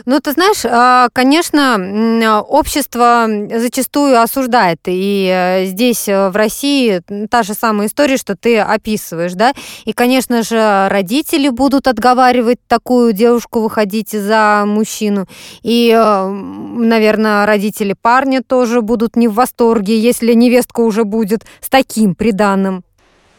Ну, 0.05 0.19
ты 0.19 0.31
знаешь, 0.31 0.61
а, 0.65 1.09
конечно, 1.13 2.41
общество 2.47 3.27
зачастую 3.49 4.21
осуждает. 4.21 4.79
И 4.85 5.29
э, 5.31 5.65
здесь, 5.65 6.07
э, 6.07 6.29
в 6.29 6.35
России, 6.35 7.01
та 7.29 7.43
же 7.43 7.53
самая 7.53 7.87
история, 7.87 8.17
что 8.17 8.35
ты 8.35 8.59
описываешь, 8.59 9.33
да? 9.33 9.53
И, 9.85 9.93
конечно 9.93 10.43
же, 10.43 10.87
родители 10.89 11.49
будут 11.49 11.87
отговаривать 11.87 12.59
такую 12.67 13.13
девушку 13.13 13.61
выходить 13.61 14.11
за 14.11 14.63
мужчину. 14.65 15.27
И, 15.63 15.93
э, 15.95 16.27
наверное, 16.29 17.45
родители 17.45 17.95
парня 17.99 18.41
тоже 18.43 18.81
будут 18.81 19.15
не 19.15 19.27
в 19.27 19.33
восторге, 19.33 19.99
если 19.99 20.33
невестка 20.33 20.81
уже 20.81 21.03
будет 21.03 21.45
с 21.61 21.69
таким 21.69 22.15
приданным. 22.15 22.83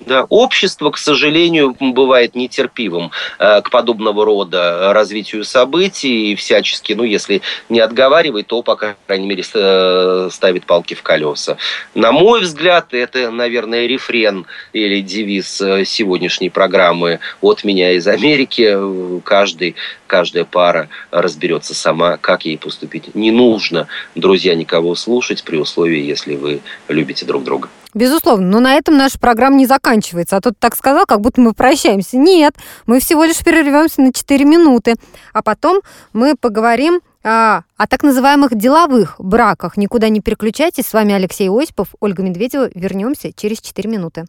Да, 0.07 0.25
общество, 0.31 0.91
к 0.91 0.99
сожалению, 0.99 1.77
бывает 1.79 2.35
нетерпивым 2.35 3.11
э, 3.39 3.61
к 3.61 3.71
подобного 3.71 4.25
рода 4.25 4.93
развитию 4.95 5.45
событий 5.45 6.33
и 6.33 6.35
всячески, 6.35 6.95
ну, 6.95 7.05
если 7.05 7.43
не 7.69 7.81
отговаривает, 7.81 8.47
то, 8.47 8.63
по 8.63 8.77
крайней 8.77 9.27
мере, 9.27 9.45
э, 9.55 10.29
ставит 10.33 10.65
палки 10.65 10.95
в 10.95 11.03
колеса. 11.03 11.59
На 11.95 12.13
мой 12.13 12.41
взгляд, 12.41 12.95
это, 12.95 13.31
наверное, 13.31 13.87
рефрен 13.87 14.47
или 14.73 15.03
девиз 15.03 15.61
э, 15.61 15.85
сегодняшней 15.85 16.49
программы 16.49 17.21
«От 17.43 17.65
меня 17.65 17.93
из 17.93 18.09
Америки». 18.09 18.75
Каждый, 19.23 19.77
каждая 20.07 20.47
пара 20.47 20.89
разберется 21.11 21.75
сама, 21.75 22.17
как 22.17 22.47
ей 22.47 22.57
поступить. 22.57 23.15
Не 23.15 23.31
нужно, 23.31 23.87
друзья, 24.15 24.55
никого 24.55 24.95
слушать 24.95 25.45
при 25.45 25.59
условии, 25.59 26.03
если 26.03 26.37
вы 26.37 26.61
любите 26.89 27.27
друг 27.27 27.45
друга. 27.45 27.69
Безусловно, 27.95 28.47
но 28.47 28.61
на 28.61 28.75
этом 28.75 28.97
наша 28.97 29.19
программа 29.19 29.57
не 29.57 29.67
заканчивается. 29.67 30.37
А 30.37 30.41
тут 30.41 30.59
так 30.59 30.77
сказал, 30.77 31.07
как 31.07 31.21
будто 31.21 31.41
мы 31.41 31.53
прощаемся. 31.53 32.17
Нет, 32.17 32.55
мы 32.87 33.01
всего 33.01 33.25
лишь 33.25 33.39
прервемся 33.39 34.01
на 34.01 34.13
4 34.13 34.45
минуты. 34.45 34.95
А 35.33 35.43
потом 35.43 35.81
мы 36.13 36.37
поговорим 36.37 37.01
а, 37.23 37.63
о 37.77 37.87
так 37.87 38.03
называемых 38.03 38.55
деловых 38.55 39.17
браках. 39.19 39.77
Никуда 39.77 40.09
не 40.09 40.21
переключайтесь. 40.21 40.87
С 40.87 40.93
вами 40.93 41.15
Алексей 41.15 41.51
Осипов, 41.51 41.89
Ольга 42.01 42.23
Медведева. 42.23 42.71
Вернемся 42.75 43.33
через 43.35 43.61
4 43.61 43.91
минуты. 43.91 44.27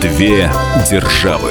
Две 0.00 0.50
державы. 0.90 1.50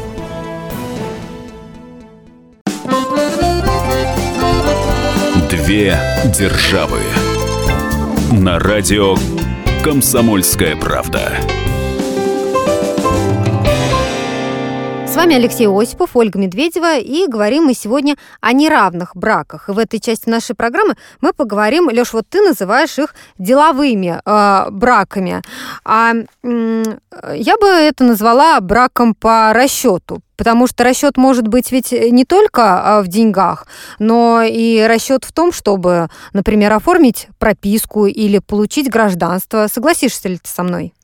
Две 5.71 5.97
державы. 6.37 6.99
На 8.33 8.59
радио 8.59 9.15
«Комсомольская 9.81 10.75
правда». 10.75 11.31
С 15.07 15.15
вами 15.15 15.35
Алексей 15.35 15.69
Осипов, 15.69 16.09
Ольга 16.15 16.39
Медведева, 16.39 16.97
и 16.97 17.25
говорим 17.25 17.63
мы 17.63 17.73
сегодня 17.73 18.17
о 18.41 18.51
неравных 18.51 19.15
браках. 19.15 19.69
И 19.69 19.71
в 19.71 19.79
этой 19.79 20.01
части 20.01 20.27
нашей 20.27 20.55
программы 20.55 20.95
мы 21.21 21.31
поговорим, 21.31 21.89
Леш, 21.89 22.11
вот 22.11 22.25
ты 22.27 22.41
называешь 22.41 22.99
их 22.99 23.15
деловыми 23.37 24.19
э, 24.25 24.71
браками. 24.71 25.41
А 25.85 26.11
э, 26.13 26.83
я 27.33 27.55
бы 27.55 27.67
это 27.67 28.03
назвала 28.03 28.59
браком 28.59 29.15
по 29.15 29.53
расчету, 29.53 30.21
Потому 30.41 30.65
что 30.65 30.83
расчет 30.83 31.17
может 31.17 31.47
быть 31.47 31.71
ведь 31.71 31.91
не 31.91 32.25
только 32.25 32.63
а, 32.63 33.03
в 33.03 33.07
деньгах, 33.07 33.67
но 33.99 34.41
и 34.41 34.81
расчет 34.81 35.23
в 35.23 35.31
том, 35.31 35.53
чтобы, 35.53 36.09
например, 36.33 36.73
оформить 36.73 37.27
прописку 37.37 38.07
или 38.07 38.39
получить 38.39 38.89
гражданство. 38.89 39.67
Согласишься 39.71 40.29
ли 40.29 40.37
ты 40.37 40.49
со 40.49 40.63
мной? 40.63 40.95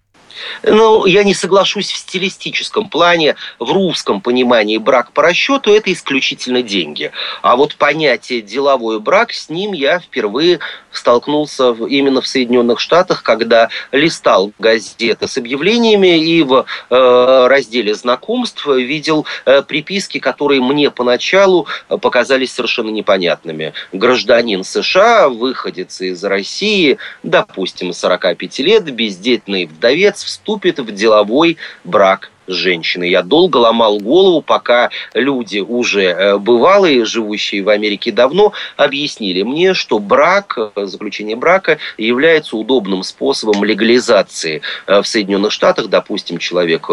Ну, 0.63 1.05
я 1.05 1.23
не 1.23 1.35
соглашусь 1.35 1.91
в 1.91 1.97
стилистическом 1.97 2.89
плане. 2.89 3.35
В 3.59 3.71
русском 3.71 4.21
понимании 4.21 4.77
брак 4.77 5.11
по 5.11 5.21
расчету– 5.21 5.71
это 5.71 5.93
исключительно 5.93 6.63
деньги. 6.63 7.11
А 7.43 7.55
вот 7.55 7.75
понятие 7.75 8.41
«деловой 8.41 8.99
брак» 8.99 9.33
с 9.33 9.49
ним 9.49 9.73
я 9.73 9.99
впервые 9.99 10.59
столкнулся 10.97 11.71
именно 11.71 12.21
в 12.21 12.27
Соединенных 12.27 12.79
Штатах, 12.79 13.23
когда 13.23 13.69
листал 13.91 14.51
газеты 14.59 15.27
с 15.27 15.37
объявлениями 15.37 16.17
и 16.17 16.43
в 16.43 16.65
э, 16.89 17.47
разделе 17.47 17.95
знакомств 17.95 18.65
видел 18.67 19.25
э, 19.45 19.61
приписки, 19.61 20.19
которые 20.19 20.61
мне 20.61 20.91
поначалу 20.91 21.67
показались 21.87 22.53
совершенно 22.53 22.89
непонятными. 22.89 23.73
Гражданин 23.93 24.63
США, 24.63 25.29
выходец 25.29 26.01
из 26.01 26.23
России, 26.23 26.97
допустим, 27.23 27.93
45 27.93 28.59
лет, 28.59 28.83
бездетный 28.93 29.65
вдовец, 29.65 30.23
вступит 30.23 30.79
в 30.79 30.91
деловой 30.91 31.57
брак 31.83 32.29
с 32.47 32.53
женщиной. 32.53 33.09
Я 33.09 33.21
долго 33.21 33.57
ломал 33.57 33.99
голову, 33.99 34.41
пока 34.41 34.89
люди 35.13 35.59
уже 35.59 36.03
э, 36.03 36.37
бывалые, 36.37 37.05
живущие 37.05 37.61
в 37.61 37.69
Америке 37.69 38.11
давно, 38.11 38.53
объяснили 38.75 39.43
мне, 39.43 39.73
что 39.73 39.99
брак, 39.99 40.57
э, 40.57 40.85
заключение 40.85 41.35
брака 41.35 41.77
является 41.97 42.57
удобным 42.57 43.03
способом 43.03 43.63
легализации 43.63 44.61
э, 44.87 45.01
в 45.01 45.07
Соединенных 45.07 45.51
Штатах. 45.51 45.87
Допустим, 45.87 46.37
человек 46.37 46.87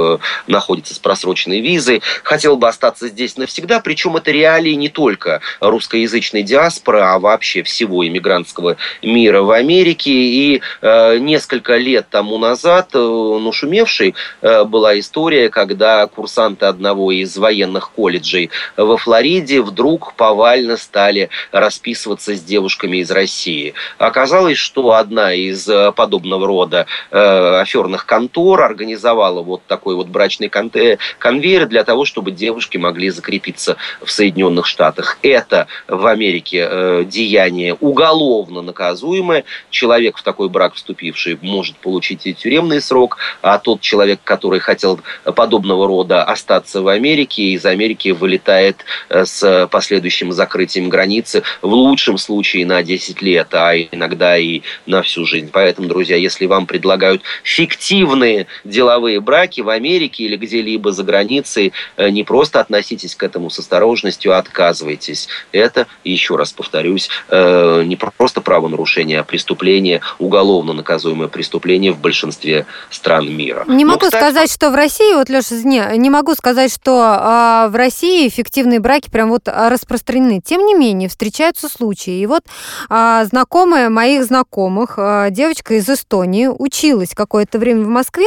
находится 0.47 0.95
с 0.95 0.99
просроченной 0.99 1.61
визой, 1.61 2.03
хотел 2.23 2.57
бы 2.57 2.69
остаться 2.69 3.09
здесь 3.09 3.37
навсегда, 3.37 3.81
причем 3.81 4.17
это 4.17 4.31
реалии 4.31 4.73
не 4.73 4.89
только 4.89 5.41
русскоязычной 5.61 6.43
диаспоры, 6.43 7.01
а 7.01 7.19
вообще 7.19 7.63
всего 7.63 8.07
иммигрантского 8.07 8.77
мира 9.03 9.43
в 9.43 9.51
Америке. 9.51 10.11
И 10.11 10.61
несколько 10.83 11.77
лет 11.77 12.07
тому 12.11 12.39
назад, 12.39 12.91
ну, 12.95 13.53
шумевшей 13.53 14.15
была 14.43 14.99
история, 14.99 15.44
история, 15.45 15.51
когда 15.51 16.07
курсанты 16.07 16.67
одного 16.67 17.13
из 17.13 17.37
военных 17.37 17.91
колледжей 17.91 18.51
во 18.77 18.97
Флориде 18.97 19.61
вдруг 19.61 20.15
повально 20.15 20.77
стали 20.77 21.29
расписываться 21.53 22.35
с 22.35 22.43
девушками 22.43 22.99
из 22.99 23.11
России. 23.11 23.75
Оказалось, 23.99 24.59
что 24.59 24.93
одна 24.93 25.33
из 25.33 25.69
э, 25.69 25.93
подобного 25.93 26.47
рода 26.47 26.87
э, 27.11 27.61
аферных 27.61 28.07
контор 28.07 28.63
организовала 28.63 29.43
вот 29.43 29.63
такой 29.67 29.95
вот 29.95 30.09
брачный 30.09 30.49
конвейер 30.49 31.67
для 31.67 31.85
того, 31.85 32.05
чтобы 32.05 32.31
девушки 32.31 32.79
могли 32.79 33.11
закрепиться 33.11 33.77
в 34.03 34.11
Соединенных 34.11 34.67
Штатах. 34.67 35.19
Это 35.23 35.67
в 35.89 36.07
Америке 36.07 36.67
э, 36.69 37.05
деяние 37.07 37.75
уголовно 37.81 38.63
наказуемое. 38.63 39.45
Человек 39.71 40.19
в 40.19 40.23
такой 40.23 40.49
брак 40.49 40.75
вступивший 40.75 41.39
может 41.43 41.77
получить 41.77 42.27
и 42.27 42.35
тюремный 42.35 42.81
срок, 42.81 43.19
а 43.43 43.59
тот 43.59 43.81
человек, 43.81 44.21
который 44.25 44.61
хотел 44.61 45.01
подобного 45.35 45.87
рода 45.87 46.25
остаться 46.25 46.81
в 46.81 46.89
Америке, 46.89 47.43
и 47.43 47.53
из 47.55 47.67
Америки 47.67 48.09
вылетает 48.09 48.85
с 49.11 49.69
последующим 49.71 50.33
закрытием 50.33 50.89
границы 50.89 51.43
в 51.61 51.73
лучшем 51.73 52.17
случае 52.17 52.65
на 52.65 52.83
10 52.83 53.21
лет, 53.21 53.49
а 53.53 53.77
иногда 53.77 54.39
и 54.39 54.63
на 54.87 55.03
всю 55.03 55.27
жизнь. 55.27 55.51
Поэтому, 55.53 55.89
друзья, 55.89 56.17
если 56.17 56.47
вам 56.47 56.67
предлагают 56.67 57.23
фиктивные 57.43 58.47
деловые 58.65 59.21
браки 59.21 59.61
в 59.61 59.69
Америке 59.69 60.25
или 60.25 60.37
где-либо 60.37 60.93
за 60.93 61.03
границей, 61.03 61.73
не 61.99 62.25
просто 62.25 62.61
относитесь 62.61 63.15
к 63.15 63.23
этому 63.23 63.51
с 63.51 63.59
осторожностью, 63.59 64.33
а 64.33 64.39
отказывайтесь. 64.39 65.29
Это, 65.53 65.87
еще 66.05 66.37
раз 66.37 66.53
повторюсь, 66.53 67.09
не 67.31 67.97
просто 67.97 68.41
правонарушение, 68.41 69.21
а 69.21 69.25
преступление, 69.25 70.01
уголовно 70.19 70.73
наказуемое 70.73 71.29
преступление 71.29 71.93
в 71.93 71.99
большинстве 71.99 72.67
стран 72.91 73.35
мира. 73.35 73.65
Не 73.67 73.85
могу 73.85 74.07
кстати, 74.07 74.23
сказать, 74.23 74.53
что 74.53 74.71
в 74.71 74.75
России, 74.75 75.15
вот, 75.25 75.31
Леша, 75.31 75.55
не, 75.65 75.83
не 75.97 76.11
могу 76.11 76.35
сказать, 76.35 76.73
что 76.73 77.01
а, 77.03 77.69
в 77.69 77.77
России 77.77 78.29
фиктивные 78.29 78.79
браки 78.79 79.09
прям 79.09 79.31
вот 79.31 79.49
распространены. 79.49 80.41
Тем 80.45 80.67
не 80.67 80.75
менее, 80.75 81.09
встречаются 81.09 81.69
случаи. 81.69 82.21
И 82.21 82.27
вот 82.27 82.45
а, 82.91 83.25
знакомая 83.25 83.89
моих 83.89 84.25
знакомых, 84.25 84.95
а, 84.99 85.31
девочка 85.31 85.75
из 85.75 85.89
Эстонии, 85.89 86.47
училась 86.47 87.15
какое-то 87.15 87.59
время 87.59 87.85
в 87.85 87.89
Москве, 87.89 88.27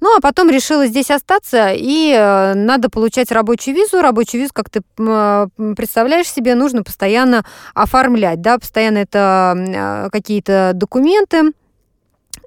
ну 0.00 0.16
а 0.16 0.20
потом 0.20 0.50
решила 0.50 0.86
здесь 0.86 1.10
остаться, 1.10 1.70
и 1.72 2.12
а, 2.16 2.54
надо 2.54 2.90
получать 2.90 3.30
рабочую 3.30 3.76
визу. 3.76 4.02
Рабочую 4.02 4.40
визу, 4.40 4.52
как 4.52 4.70
ты 4.70 4.82
а, 4.98 5.46
представляешь 5.76 6.28
себе, 6.28 6.54
нужно 6.56 6.82
постоянно 6.82 7.44
оформлять, 7.74 8.40
да, 8.40 8.58
постоянно 8.58 8.98
это 8.98 9.54
а, 9.56 10.08
какие-то 10.10 10.72
документы, 10.74 11.52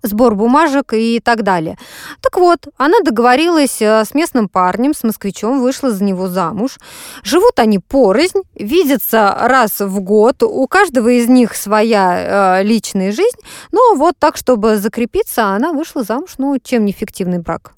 сбор 0.04 0.36
бумажек 0.36 0.94
и 0.94 1.20
так 1.20 1.44
далее. 1.44 1.78
Так 2.22 2.38
вот, 2.38 2.68
она 2.78 3.00
договорилась 3.02 3.82
э, 3.82 4.04
с 4.06 4.14
местным 4.14 4.50
парнем, 4.50 4.94
с 4.94 5.04
москвичом, 5.04 5.62
вышла 5.62 5.92
за 5.92 6.04
него 6.04 6.28
замуж. 6.28 6.78
Живут 7.24 7.60
они 7.60 7.80
порознь, 7.80 8.42
видятся 8.56 9.36
раз 9.40 9.80
в 9.80 10.00
год, 10.02 10.44
у 10.44 10.68
каждого 10.68 11.10
из 11.10 11.28
них 11.28 11.56
своя 11.56 12.60
э, 12.60 12.64
личная 12.64 13.12
жизнь, 13.12 13.38
но 13.72 13.96
вот 13.96 14.16
так, 14.20 14.38
чтобы 14.38 14.78
закрепиться, 14.78 15.48
она 15.48 15.74
вышла 15.74 16.04
замуж. 16.04 16.36
Ну, 16.38 16.58
чем 16.64 16.86
не 16.86 16.94
брак? 17.40 17.74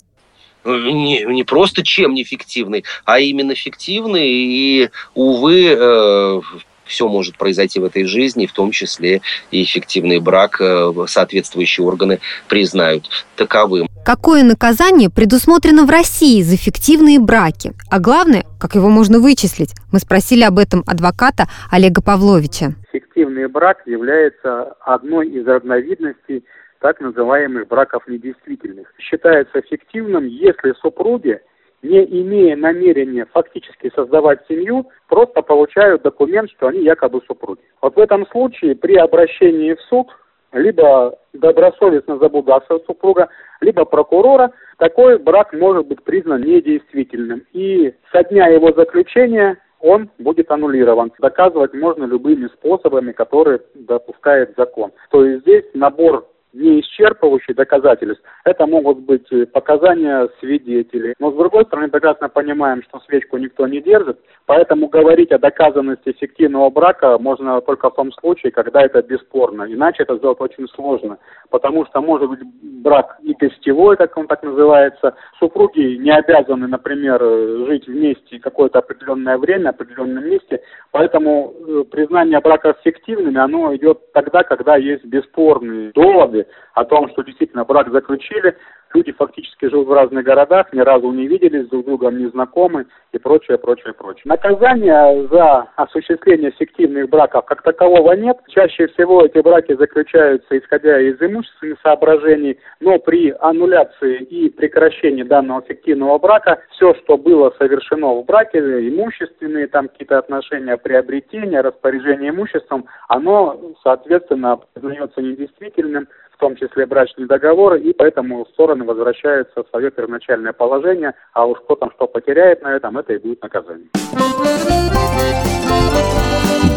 Э, 0.64 0.70
не, 0.70 1.24
не 1.26 1.44
просто 1.44 1.84
чем 1.84 2.14
неэффективный, 2.14 2.84
а 3.06 3.20
именно 3.20 3.56
фиктивный. 3.56 4.28
И, 4.28 4.90
увы, 5.16 5.68
э, 5.68 6.42
все 6.86 7.08
может 7.08 7.38
произойти 7.38 7.80
в 7.80 7.86
этой 7.86 8.06
жизни, 8.06 8.46
в 8.46 8.54
том 8.54 8.72
числе 8.72 9.22
и 9.52 9.64
эффективный 9.64 10.20
брак 10.20 10.60
э, 10.60 10.92
соответствующие 11.08 11.86
органы 11.86 12.20
признают 12.48 13.10
таковым. 13.36 13.88
Какое 14.06 14.44
наказание 14.44 15.10
предусмотрено 15.10 15.86
в 15.86 15.90
России 15.90 16.42
за 16.42 16.58
фиктивные 16.58 17.20
браки? 17.20 17.74
А 17.90 18.00
главное, 18.00 18.46
как 18.60 18.76
его 18.76 18.90
можно 18.90 19.20
вычислить? 19.20 19.74
Мы 19.92 20.00
спросили 20.00 20.44
об 20.44 20.58
этом 20.58 20.84
адвоката 20.88 21.46
Олега 21.72 22.02
Павловича. 22.02 22.74
Фиктивный 22.92 23.48
брак 23.48 23.84
является 23.86 24.74
одной 24.82 25.30
из 25.30 25.46
разновидностей 25.46 26.44
так 26.80 27.00
называемых 27.00 27.68
браков 27.68 28.08
недействительных. 28.08 28.92
Считается 28.98 29.62
фиктивным, 29.62 30.26
если 30.26 30.74
супруги 30.82 31.40
не 31.82 32.04
имея 32.22 32.56
намерения 32.56 33.26
фактически 33.32 33.92
создавать 33.96 34.40
семью, 34.48 34.88
просто 35.08 35.42
получают 35.42 36.04
документ, 36.04 36.50
что 36.52 36.68
они 36.68 36.84
якобы 36.84 37.22
супруги. 37.28 37.62
Вот 37.82 37.96
в 37.96 38.00
этом 38.00 38.28
случае 38.28 38.76
при 38.76 38.96
обращении 38.96 39.74
в 39.74 39.82
суд 39.82 40.08
либо 40.54 41.18
добросовестно 41.34 42.18
заблудавшего 42.18 42.80
супруга, 42.86 43.30
либо 43.62 43.86
прокурора, 43.86 44.52
такой 44.78 45.18
брак 45.18 45.54
может 45.54 45.88
быть 45.88 46.04
признан 46.04 46.42
недействительным. 46.42 47.44
И 47.54 47.94
со 48.12 48.24
дня 48.24 48.48
его 48.48 48.72
заключения 48.74 49.58
он 49.80 50.10
будет 50.20 50.52
аннулирован. 50.52 51.12
Доказывать 51.20 51.74
можно 51.74 52.04
любыми 52.04 52.48
способами, 52.48 53.14
которые 53.14 53.62
допускает 53.74 54.54
закон. 54.58 54.92
То 55.10 55.26
есть 55.26 55.42
здесь 55.42 55.66
набор 55.74 56.28
не 56.54 56.82
исчерпывающих 56.82 57.56
доказательств. 57.56 58.24
Это 58.44 58.66
могут 58.66 59.00
быть 59.00 59.26
э, 59.32 59.46
показания 59.46 60.30
свидетелей. 60.40 61.14
Но 61.20 61.32
с 61.32 61.36
другой 61.36 61.66
стороны, 61.66 61.90
прекрасно 61.90 62.30
понимаем, 62.30 62.84
что 62.84 63.00
свечку 63.02 63.38
никто 63.38 63.68
не 63.68 63.82
держит, 63.82 64.20
поэтому 64.46 64.88
говорить 64.88 65.32
о 65.32 65.40
доказанности 65.40 66.14
фиктивного 66.14 66.70
брака 66.70 67.18
можно 67.18 67.62
только 67.62 67.90
в 67.90 67.96
том 67.96 68.12
случае, 68.14 68.52
когда 68.52 68.82
это 68.82 69.02
бесспорно. 69.02 69.64
Иначе 69.64 70.04
это 70.04 70.18
сделать 70.18 70.42
очень 70.42 70.68
сложно, 70.70 71.18
потому 71.50 71.86
что 71.86 72.02
может 72.02 72.30
быть 72.30 72.40
брак 72.62 73.18
гостевой, 73.42 73.98
как 73.98 74.16
он 74.18 74.28
так 74.28 74.44
называется. 74.44 75.16
Супруги 75.40 75.98
не 75.98 76.12
обязаны, 76.12 76.68
например, 76.68 77.20
жить 77.68 77.88
вместе 77.88 78.40
какое-то 78.40 78.80
определенное 78.80 79.38
время, 79.38 79.70
определенном 79.70 80.26
месте, 80.26 80.62
поэтому 80.92 81.54
э, 81.54 81.84
признание 81.90 82.40
брака 82.40 82.76
фиктивными, 82.84 83.38
оно 83.38 83.76
идет 83.76 84.12
тогда, 84.14 84.44
когда 84.44 84.78
есть 84.78 85.04
бесспорные 85.06 85.92
доводы, 85.92 86.46
о 86.74 86.86
том, 86.86 87.10
что 87.10 87.24
действительно 87.24 87.66
брак 87.66 87.92
заключили, 87.92 88.56
люди 88.94 89.12
фактически 89.12 89.70
живут 89.70 89.88
в 89.88 89.94
разных 89.94 90.24
городах, 90.24 90.72
ни 90.74 90.80
разу 90.80 91.12
не 91.12 91.28
виделись, 91.28 91.68
друг 91.70 91.84
с 91.84 91.86
другом 91.86 92.18
не 92.18 92.28
знакомы 92.28 92.86
и 93.12 93.18
прочее, 93.18 93.58
прочее, 93.58 93.94
прочее. 93.94 94.24
Наказания 94.26 95.28
за 95.28 95.68
осуществление 95.76 96.52
фиктивных 96.52 97.10
браков 97.10 97.46
как 97.46 97.62
такового 97.62 98.14
нет. 98.14 98.38
Чаще 98.48 98.88
всего 98.88 99.26
эти 99.26 99.40
браки 99.40 99.76
заключаются 99.76 100.58
исходя 100.58 101.00
из 101.00 101.22
имущественных 101.22 101.80
соображений, 101.82 102.58
но 102.80 103.00
при 103.00 103.34
аннуляции 103.40 104.22
и 104.24 104.50
прекращении 104.50 105.24
данного 105.24 105.62
фиктивного 105.62 106.18
брака 106.18 106.62
все, 106.72 106.94
что 106.96 107.18
было 107.18 107.54
совершено 107.58 108.14
в 108.14 108.26
браке, 108.26 108.60
имущественные 108.60 109.68
там 109.68 109.90
какие-то 109.90 110.18
отношения, 110.18 110.78
приобретения, 110.78 111.62
распоряжение 111.62 112.30
имуществом, 112.30 112.86
оно, 113.08 113.60
соответственно, 113.84 114.60
признается 114.74 115.22
недействительным, 115.22 116.08
том 116.42 116.56
числе 116.56 116.86
брачный 116.86 117.28
договор, 117.28 117.76
и 117.76 117.94
поэтому 117.94 118.46
стороны 118.54 118.84
возвращаются 118.84 119.64
в 119.64 119.70
свое 119.70 119.92
первоначальное 119.92 120.52
положение, 120.52 121.14
а 121.34 121.46
уж 121.46 121.60
кто 121.60 121.76
там 121.76 121.92
что 121.96 122.08
потеряет 122.08 122.64
на 122.64 122.76
этом, 122.76 122.98
это 122.98 123.14
и 123.14 123.20
будет 123.20 123.42
наказание. 123.44 123.88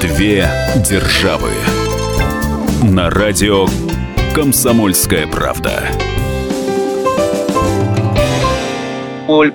Две 0.00 0.44
державы. 0.88 1.50
На 2.94 3.09
радио 3.09 3.64
«Комсомольская 4.35 5.27
правда». 5.27 6.13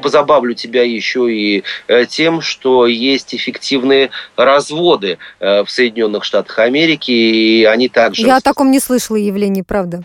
Позабавлю 0.01 0.53
тебя 0.53 0.83
еще 0.83 1.31
и 1.33 1.63
э, 1.87 2.05
тем, 2.05 2.41
что 2.41 2.87
есть 2.87 3.35
эффективные 3.35 4.09
разводы 4.35 5.17
э, 5.39 5.63
в 5.63 5.69
Соединенных 5.69 6.23
Штатах 6.23 6.59
Америки, 6.59 7.11
и 7.11 7.63
они 7.65 7.89
также... 7.89 8.23
Я 8.23 8.37
о 8.37 8.41
таком 8.41 8.71
не 8.71 8.79
слышала 8.79 9.17
явлении, 9.17 9.61
правда. 9.61 10.03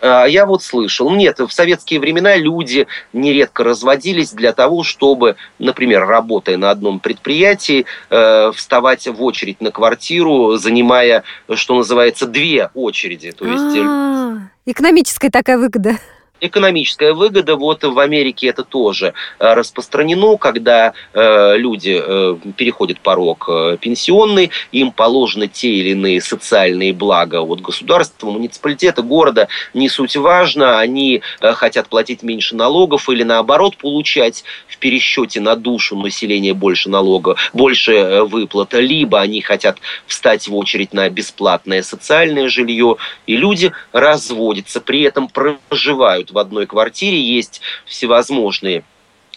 А, 0.00 0.26
я 0.26 0.46
вот 0.46 0.62
слышал. 0.62 1.10
Нет, 1.10 1.38
в 1.38 1.50
советские 1.50 2.00
времена 2.00 2.36
люди 2.36 2.86
нередко 3.12 3.64
разводились 3.64 4.32
для 4.32 4.52
того, 4.52 4.82
чтобы, 4.82 5.36
например, 5.58 6.06
работая 6.06 6.56
на 6.56 6.70
одном 6.70 7.00
предприятии, 7.00 7.86
э, 8.10 8.52
вставать 8.54 9.06
в 9.06 9.22
очередь 9.22 9.60
на 9.60 9.70
квартиру, 9.70 10.56
занимая, 10.56 11.24
что 11.54 11.74
называется, 11.76 12.26
две 12.26 12.70
очереди. 12.74 13.32
То 13.32 13.46
есть... 13.46 13.78
А, 13.78 14.36
экономическая 14.66 15.30
такая 15.30 15.58
выгода 15.58 15.96
экономическая 16.40 17.12
выгода. 17.12 17.56
Вот 17.56 17.84
в 17.84 17.98
Америке 17.98 18.48
это 18.48 18.64
тоже 18.64 19.14
э, 19.38 19.54
распространено, 19.54 20.36
когда 20.36 20.92
э, 21.12 21.56
люди 21.56 22.00
э, 22.02 22.36
переходят 22.56 23.00
порог 23.00 23.48
э, 23.48 23.76
пенсионный, 23.80 24.50
им 24.72 24.92
положены 24.92 25.48
те 25.48 25.68
или 25.68 25.90
иные 25.90 26.20
социальные 26.20 26.92
блага 26.92 27.40
от 27.40 27.60
государства, 27.60 28.30
муниципалитета, 28.30 29.02
города, 29.02 29.48
не 29.74 29.88
суть 29.88 30.16
важно, 30.16 30.78
они 30.78 31.22
э, 31.40 31.52
хотят 31.52 31.88
платить 31.88 32.22
меньше 32.22 32.56
налогов 32.56 33.08
или 33.08 33.22
наоборот 33.22 33.76
получать 33.76 34.44
в 34.76 34.78
пересчете 34.78 35.40
на 35.40 35.56
душу 35.56 35.96
населения 35.96 36.52
больше 36.52 36.90
налога, 36.90 37.36
больше 37.52 37.92
э, 37.92 38.22
выплат, 38.22 38.74
либо 38.74 39.20
они 39.20 39.40
хотят 39.40 39.78
встать 40.06 40.46
в 40.48 40.54
очередь 40.54 40.92
на 40.92 41.08
бесплатное 41.08 41.82
социальное 41.82 42.48
жилье, 42.48 42.96
и 43.26 43.36
люди 43.36 43.72
разводятся, 43.92 44.80
при 44.80 45.02
этом 45.02 45.28
проживают 45.28 46.30
в 46.30 46.38
одной 46.38 46.66
квартире, 46.66 47.20
есть 47.20 47.62
всевозможные 47.86 48.84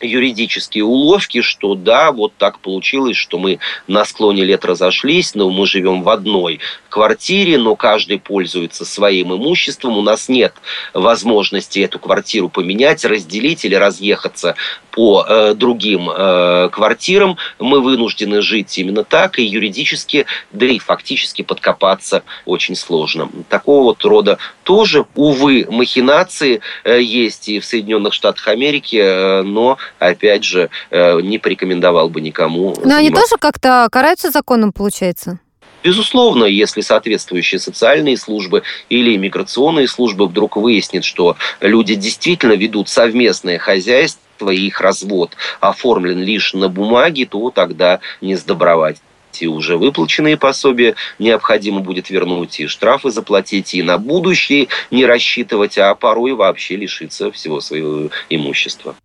юридические 0.01 0.83
уловки, 0.83 1.41
что 1.41 1.75
да, 1.75 2.11
вот 2.11 2.33
так 2.37 2.59
получилось, 2.59 3.17
что 3.17 3.37
мы 3.37 3.59
на 3.87 4.05
склоне 4.05 4.43
лет 4.43 4.65
разошлись, 4.65 5.35
но 5.35 5.49
мы 5.49 5.67
живем 5.67 6.03
в 6.03 6.09
одной 6.09 6.59
квартире, 6.89 7.57
но 7.57 7.75
каждый 7.75 8.19
пользуется 8.19 8.85
своим 8.85 9.33
имуществом. 9.33 9.97
У 9.97 10.01
нас 10.01 10.29
нет 10.29 10.53
возможности 10.93 11.79
эту 11.79 11.99
квартиру 11.99 12.49
поменять, 12.49 13.05
разделить 13.05 13.65
или 13.65 13.75
разъехаться 13.75 14.55
по 14.91 15.25
э, 15.27 15.53
другим 15.53 16.09
э, 16.09 16.69
квартирам. 16.71 17.37
Мы 17.59 17.79
вынуждены 17.79 18.41
жить 18.41 18.77
именно 18.77 19.03
так, 19.03 19.39
и 19.39 19.43
юридически, 19.43 20.25
да 20.51 20.65
и 20.65 20.79
фактически 20.79 21.41
подкопаться 21.41 22.23
очень 22.45 22.75
сложно. 22.75 23.29
Такого 23.49 23.83
вот 23.83 24.03
рода 24.03 24.37
тоже, 24.63 25.05
увы, 25.15 25.65
махинации 25.69 26.61
э, 26.83 27.01
есть 27.01 27.49
и 27.49 27.59
в 27.59 27.65
Соединенных 27.65 28.13
Штатах 28.13 28.47
Америки, 28.47 28.97
э, 28.97 29.41
но, 29.43 29.77
опять 29.99 30.43
же, 30.43 30.69
э, 30.89 31.21
не 31.21 31.37
порекомендовал 31.37 32.09
бы 32.09 32.21
никому. 32.21 32.75
Но 32.83 32.95
они 32.95 33.09
тоже 33.09 33.37
как-то 33.39 33.87
караются 33.91 34.31
законом, 34.31 34.71
получается? 34.71 35.39
Безусловно, 35.83 36.43
если 36.45 36.81
соответствующие 36.81 37.59
социальные 37.59 38.17
службы 38.17 38.63
или 38.89 39.15
иммиграционные 39.15 39.87
службы 39.87 40.27
вдруг 40.27 40.57
выяснят, 40.57 41.05
что 41.05 41.37
люди 41.61 41.95
действительно 41.95 42.53
ведут 42.53 42.89
совместное 42.89 43.59
хозяйство, 43.59 44.49
и 44.49 44.67
их 44.67 44.79
развод 44.81 45.31
оформлен 45.59 46.21
лишь 46.21 46.53
на 46.53 46.69
бумаге, 46.69 47.25
то 47.25 47.49
тогда 47.49 47.99
не 48.21 48.35
сдобровать 48.35 48.97
и 49.41 49.47
уже 49.47 49.77
выплаченные 49.77 50.37
пособия 50.37 50.95
необходимо 51.17 51.79
будет 51.79 52.09
вернуть, 52.09 52.59
и 52.59 52.67
штрафы 52.67 53.09
заплатить, 53.09 53.73
и 53.73 53.83
на 53.83 53.97
будущее 53.97 54.67
не 54.91 55.05
рассчитывать, 55.05 55.77
а 55.77 55.93
порой 55.95 56.33
вообще 56.33 56.75
лишиться 56.75 57.31
всего 57.31 57.61
своего 57.61 58.09
имущества. 58.29 58.95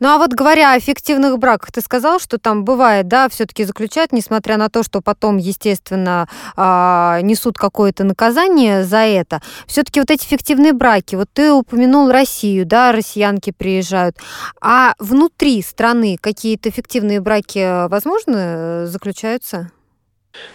Ну 0.00 0.08
а 0.08 0.18
вот 0.18 0.32
говоря 0.32 0.72
о 0.72 0.80
фиктивных 0.80 1.38
браках, 1.38 1.72
ты 1.72 1.80
сказал, 1.80 2.18
что 2.18 2.38
там 2.38 2.64
бывает, 2.64 3.08
да, 3.08 3.28
все-таки 3.28 3.64
заключают, 3.64 4.12
несмотря 4.12 4.56
на 4.56 4.68
то, 4.68 4.82
что 4.82 5.00
потом, 5.00 5.36
естественно, 5.36 6.28
а, 6.56 7.20
несут 7.22 7.58
какое-то 7.58 8.04
наказание 8.04 8.84
за 8.84 8.98
это. 8.98 9.40
Все-таки 9.66 10.00
вот 10.00 10.10
эти 10.10 10.24
фиктивные 10.24 10.72
браки, 10.72 11.16
вот 11.16 11.28
ты 11.32 11.52
упомянул 11.52 12.10
Россию, 12.10 12.66
да, 12.66 12.92
россиянки 12.92 13.52
приезжают, 13.52 14.16
а 14.60 14.94
внутри 14.98 15.62
страны 15.62 16.16
какие-то 16.20 16.70
фиктивные 16.70 17.20
браки, 17.20 17.88
возможно, 17.88 18.86
заключаются? 18.86 19.70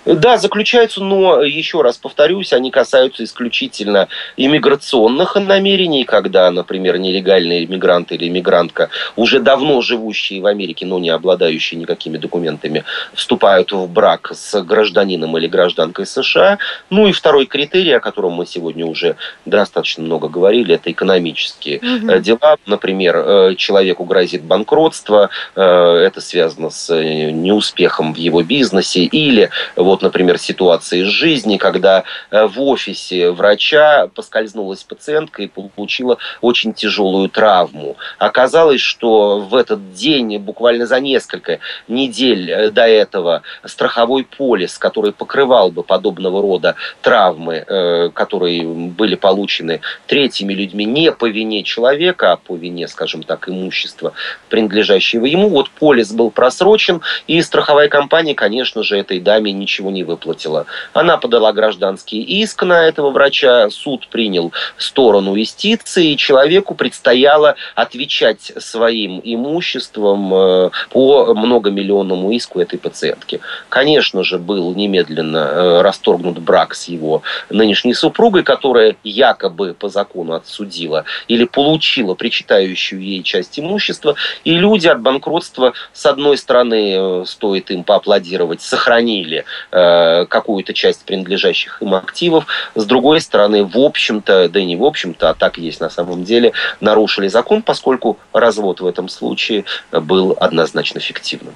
Да, 0.06 0.38
заключаются, 0.38 1.04
но, 1.04 1.42
еще 1.44 1.82
раз 1.82 1.98
повторюсь, 1.98 2.54
они 2.54 2.72
касаются 2.72 3.24
исключительно 3.24 4.08
иммиграционных 4.38 5.36
намерений, 5.36 6.06
когда, 6.06 6.50
например, 6.50 6.98
нелегальный 6.98 7.66
иммигрант 7.66 8.12
или 8.12 8.28
иммигрантка, 8.28 8.90
уже 9.16 9.40
давно 9.40 9.82
живущие 9.82 10.42
в 10.42 10.46
Америке, 10.46 10.86
но 10.86 10.98
не 10.98 11.10
обладающие 11.10 11.80
никакими 11.80 12.18
документами, 12.18 12.86
вступают 13.14 13.72
в 13.74 13.88
брак 13.88 14.32
с 14.34 14.62
гражданином 14.62 15.38
или 15.38 15.48
гражданкой 15.48 16.06
США. 16.06 16.58
Ну 16.90 17.08
и 17.08 17.12
второй 17.12 17.46
критерий, 17.46 17.92
о 17.92 18.00
котором 18.00 18.34
мы 18.34 18.46
сегодня 18.46 18.86
уже 18.86 19.18
достаточно 19.46 20.04
много 20.04 20.30
говорили, 20.30 20.76
это 20.76 20.90
экономические 20.92 21.80
угу. 21.80 22.20
дела. 22.20 22.58
Например, 22.66 23.16
э, 23.18 23.56
человеку 23.56 24.06
грозит 24.06 24.44
банкротство, 24.44 25.30
э, 25.56 25.62
это 25.62 26.22
связано 26.22 26.70
с 26.70 26.94
неуспехом 26.96 28.14
в 28.14 28.18
его 28.18 28.42
бизнесе, 28.42 29.02
или 29.02 29.50
вот, 29.76 30.02
например, 30.02 30.38
ситуации 30.38 31.02
из 31.02 31.08
жизни, 31.08 31.58
когда 31.58 32.04
э, 32.32 32.46
в 32.46 32.62
офисе 32.62 33.32
врача 33.32 34.08
поскользнулась 34.14 34.84
пациентка 34.84 35.44
и 35.44 35.48
получила 35.48 36.18
очень 36.42 36.74
тяжелую 36.74 37.30
травму. 37.30 37.98
Оказалось, 38.18 38.82
что 38.82 39.40
в 39.40 39.56
этот 39.56 39.94
день, 39.94 40.38
буквально 40.38 40.86
за 40.86 41.00
несколько 41.00 41.60
недель 41.88 42.52
э, 42.52 42.72
до 42.72 42.88
этого, 42.88 43.42
страховой 43.66 44.24
полис, 44.24 44.78
который 44.78 45.12
покрывал 45.12 45.72
бы 45.72 45.84
подобного 45.84 46.42
рода 46.42 46.76
травмы, 47.02 47.64
э, 47.68 48.10
которые 48.14 48.64
были 48.64 49.16
получены 49.16 49.82
третьими 50.08 50.54
людьми 50.54 50.86
не 50.86 51.12
по 51.12 51.28
вине 51.28 51.64
человека, 51.64 52.34
а 52.34 52.38
по 52.38 52.56
вине, 52.56 52.88
скажем 52.88 53.24
так, 53.24 53.50
имущества, 53.50 54.14
принадлежащего 54.50 55.26
ему, 55.26 55.50
вот 55.50 55.70
полис 55.70 56.12
был 56.12 56.32
просрочен, 56.32 57.02
и 57.28 57.42
страховая 57.42 57.90
компания, 57.90 58.36
конечно 58.36 58.84
же, 58.84 58.98
этой 58.98 59.20
даме 59.20 59.52
ничего 59.60 59.92
не 59.92 60.04
выплатила. 60.04 60.66
Она 60.94 61.18
подала 61.18 61.52
гражданский 61.54 62.22
иск 62.22 62.64
на 62.64 62.86
этого 62.86 63.12
врача, 63.12 63.70
суд 63.70 64.08
принял 64.08 64.52
сторону 64.78 65.36
юстиции, 65.36 66.14
и 66.14 66.18
человеку 66.18 66.76
предстояло 66.76 67.56
отвечать 67.76 68.52
своим 68.58 69.22
имуществом 69.24 70.34
э, 70.34 70.70
по 70.90 71.34
многомиллионному 71.34 72.32
иску 72.32 72.60
этой 72.60 72.80
пациентки. 72.80 73.40
Конечно 73.70 74.24
же, 74.24 74.38
был 74.38 74.74
немедленно 74.76 75.38
э, 75.38 75.82
расторгнут 75.82 76.40
брак 76.40 76.76
с 76.76 76.88
его 76.88 77.22
нынешней 77.50 77.94
супругой, 77.94 78.44
которая 78.44 78.96
якобы 79.04 79.74
по 79.74 79.90
закону 79.90 80.34
отсудила 80.34 81.06
или 81.28 81.46
получила 81.46 82.14
причитающую 82.16 83.02
ей 83.02 83.24
часть 83.24 83.60
имущества, 83.60 84.16
и 84.44 84.56
люди 84.56 84.88
от 84.88 85.02
банкротства, 85.02 85.74
с 85.94 86.06
одной 86.06 86.38
стороны, 86.38 86.94
э, 86.96 87.24
стоит 87.26 87.72
им 87.72 87.84
поаплодировать, 87.84 88.62
сохранили 88.62 89.46
Э, 89.72 90.26
какую-то 90.26 90.74
часть 90.74 91.06
принадлежащих 91.06 91.82
им 91.82 91.96
активов. 91.96 92.46
С 92.76 92.86
другой 92.86 93.22
стороны, 93.22 93.64
в 93.64 93.78
общем-то, 93.78 94.50
да 94.50 94.60
и 94.60 94.66
не 94.66 94.76
в 94.76 94.84
общем-то, 94.84 95.30
а 95.30 95.34
так 95.34 95.58
и 95.58 95.62
есть 95.62 95.80
на 95.80 95.90
самом 95.90 96.24
деле, 96.24 96.54
нарушили 96.80 97.28
закон, 97.28 97.62
поскольку 97.62 98.18
развод 98.34 98.82
в 98.82 98.88
этом 98.88 99.10
случае 99.10 99.66
был 99.92 100.36
однозначно 100.40 101.00
фиктивным. 101.00 101.54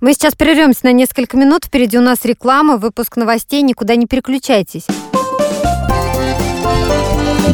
Мы 0.00 0.14
сейчас 0.14 0.34
прервемся 0.34 0.86
на 0.86 0.92
несколько 0.92 1.36
минут. 1.36 1.64
Впереди 1.64 1.98
у 1.98 2.02
нас 2.02 2.24
реклама, 2.24 2.76
выпуск 2.76 3.16
новостей. 3.16 3.62
Никуда 3.62 3.96
не 3.96 4.06
переключайтесь. 4.06 4.86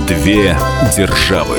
Две 0.09 0.57
державы. 0.97 1.59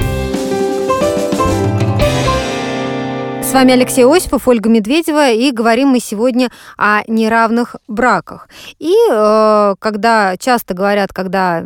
С 3.51 3.53
вами 3.53 3.73
Алексей 3.73 4.05
Осипов, 4.05 4.47
Ольга 4.47 4.69
Медведева, 4.69 5.31
и 5.31 5.51
говорим 5.51 5.89
мы 5.89 5.99
сегодня 5.99 6.49
о 6.77 7.01
неравных 7.07 7.75
браках. 7.89 8.47
И 8.79 8.95
э, 9.11 9.75
когда 9.77 10.37
часто 10.37 10.73
говорят, 10.73 11.11
когда 11.11 11.57
о 11.57 11.61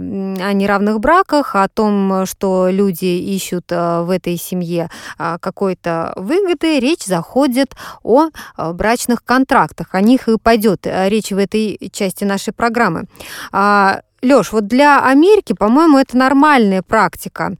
неравных 0.54 1.00
браках, 1.00 1.54
о 1.54 1.68
том, 1.68 2.26
что 2.26 2.70
люди 2.72 3.06
ищут 3.06 3.66
э, 3.70 4.02
в 4.02 4.10
этой 4.10 4.36
семье 4.38 4.90
э, 5.20 5.38
какой-то 5.40 6.14
выгоды, 6.16 6.80
речь 6.80 7.04
заходит 7.04 7.76
о 8.02 8.30
э, 8.58 8.74
брачных 8.74 9.24
контрактах. 9.24 9.90
О 9.92 10.02
них 10.02 10.28
и 10.28 10.40
пойдет 10.40 10.88
речь 10.88 11.30
в 11.30 11.38
этой 11.38 11.78
части 11.94 12.24
нашей 12.24 12.52
программы. 12.52 13.04
А, 13.52 14.02
Лёш, 14.24 14.54
вот 14.54 14.66
для 14.66 15.06
Америки, 15.06 15.54
по-моему, 15.54 16.00
это 16.00 16.18
нормальная 16.18 16.82
практика 16.82 17.58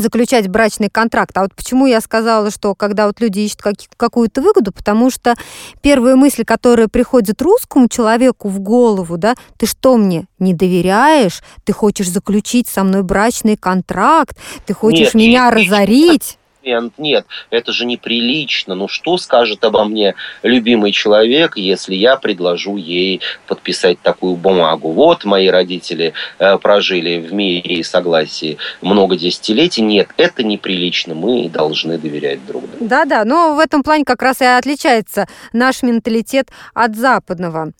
заключать 0.00 0.48
брачный 0.48 0.88
контракт. 0.90 1.36
А 1.36 1.42
вот 1.42 1.54
почему 1.54 1.86
я 1.86 2.00
сказала, 2.00 2.50
что 2.50 2.74
когда 2.74 3.06
вот 3.06 3.20
люди 3.20 3.40
ищут 3.40 3.62
как, 3.62 3.74
какую-то 3.96 4.42
выгоду, 4.42 4.72
потому 4.72 5.10
что 5.10 5.34
первые 5.82 6.16
мысли, 6.16 6.42
которые 6.42 6.88
приходят 6.88 7.40
русскому 7.42 7.88
человеку 7.88 8.48
в 8.48 8.60
голову, 8.60 9.16
да, 9.16 9.34
ты 9.58 9.66
что 9.66 9.96
мне 9.96 10.26
не 10.38 10.54
доверяешь, 10.54 11.42
ты 11.64 11.72
хочешь 11.72 12.10
заключить 12.10 12.68
со 12.68 12.84
мной 12.84 13.02
брачный 13.02 13.56
контракт, 13.56 14.36
ты 14.66 14.74
хочешь 14.74 15.14
нет, 15.14 15.14
меня 15.14 15.50
разорить 15.50 16.38
момент, 16.66 16.94
нет, 16.98 17.26
это 17.50 17.72
же 17.72 17.86
неприлично. 17.86 18.74
Ну 18.74 18.88
что 18.88 19.16
скажет 19.18 19.64
обо 19.64 19.84
мне 19.84 20.14
любимый 20.42 20.92
человек, 20.92 21.56
если 21.56 21.94
я 21.94 22.16
предложу 22.16 22.76
ей 22.76 23.20
подписать 23.46 24.00
такую 24.00 24.36
бумагу? 24.36 24.92
Вот 24.92 25.24
мои 25.24 25.48
родители 25.48 26.12
э, 26.38 26.58
прожили 26.58 27.18
в 27.18 27.32
мире 27.32 27.76
и 27.76 27.82
согласии 27.82 28.58
много 28.82 29.16
десятилетий. 29.16 29.82
Нет, 29.82 30.08
это 30.16 30.42
неприлично. 30.42 31.14
Мы 31.14 31.48
должны 31.48 31.98
доверять 31.98 32.44
друг 32.46 32.68
другу. 32.68 32.86
Да-да, 32.86 33.24
но 33.24 33.54
в 33.54 33.58
этом 33.58 33.82
плане 33.82 34.04
как 34.04 34.22
раз 34.22 34.40
и 34.40 34.44
отличается 34.44 35.26
наш 35.52 35.82
менталитет 35.82 36.50
от 36.74 36.96
западного. 36.96 37.72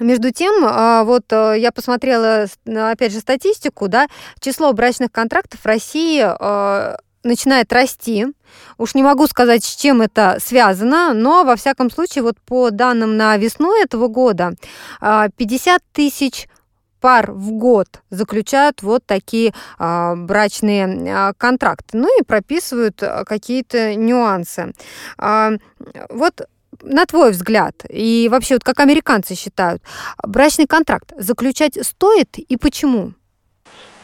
Между 0.00 0.32
тем, 0.32 0.64
а, 0.64 1.04
вот 1.04 1.24
э, 1.32 1.56
я 1.58 1.70
посмотрела, 1.70 2.46
опять 2.66 3.12
же, 3.12 3.20
статистику, 3.20 3.88
да, 3.88 4.06
число 4.40 4.72
брачных 4.72 5.12
контрактов 5.12 5.60
в 5.60 5.66
России 5.66 6.24
э, 6.24 6.96
начинает 7.22 7.72
расти. 7.72 8.26
Уж 8.78 8.94
не 8.94 9.02
могу 9.02 9.26
сказать, 9.26 9.64
с 9.64 9.76
чем 9.76 10.02
это 10.02 10.38
связано, 10.40 11.14
но, 11.14 11.44
во 11.44 11.56
всяком 11.56 11.90
случае, 11.90 12.22
вот 12.22 12.36
по 12.44 12.70
данным 12.70 13.16
на 13.16 13.36
весну 13.36 13.74
этого 13.80 14.08
года, 14.08 14.54
50 15.00 15.00
а, 15.00 15.84
тысяч 15.92 16.48
пар 17.00 17.32
в 17.32 17.50
год 17.50 18.00
заключают 18.10 18.82
вот 18.82 19.04
такие 19.04 19.52
а, 19.78 20.14
брачные 20.14 20.86
а, 21.12 21.32
контракты. 21.34 21.98
Ну 21.98 22.08
и 22.18 22.22
прописывают 22.22 23.02
какие-то 23.26 23.94
нюансы. 23.94 24.72
А, 25.18 25.52
вот 26.08 26.42
на 26.80 27.04
твой 27.04 27.32
взгляд, 27.32 27.84
и 27.88 28.28
вообще, 28.30 28.54
вот 28.54 28.64
как 28.64 28.80
американцы 28.80 29.34
считают, 29.34 29.82
брачный 30.26 30.66
контракт 30.66 31.12
заключать 31.18 31.78
стоит 31.84 32.38
и 32.38 32.56
почему? 32.56 33.12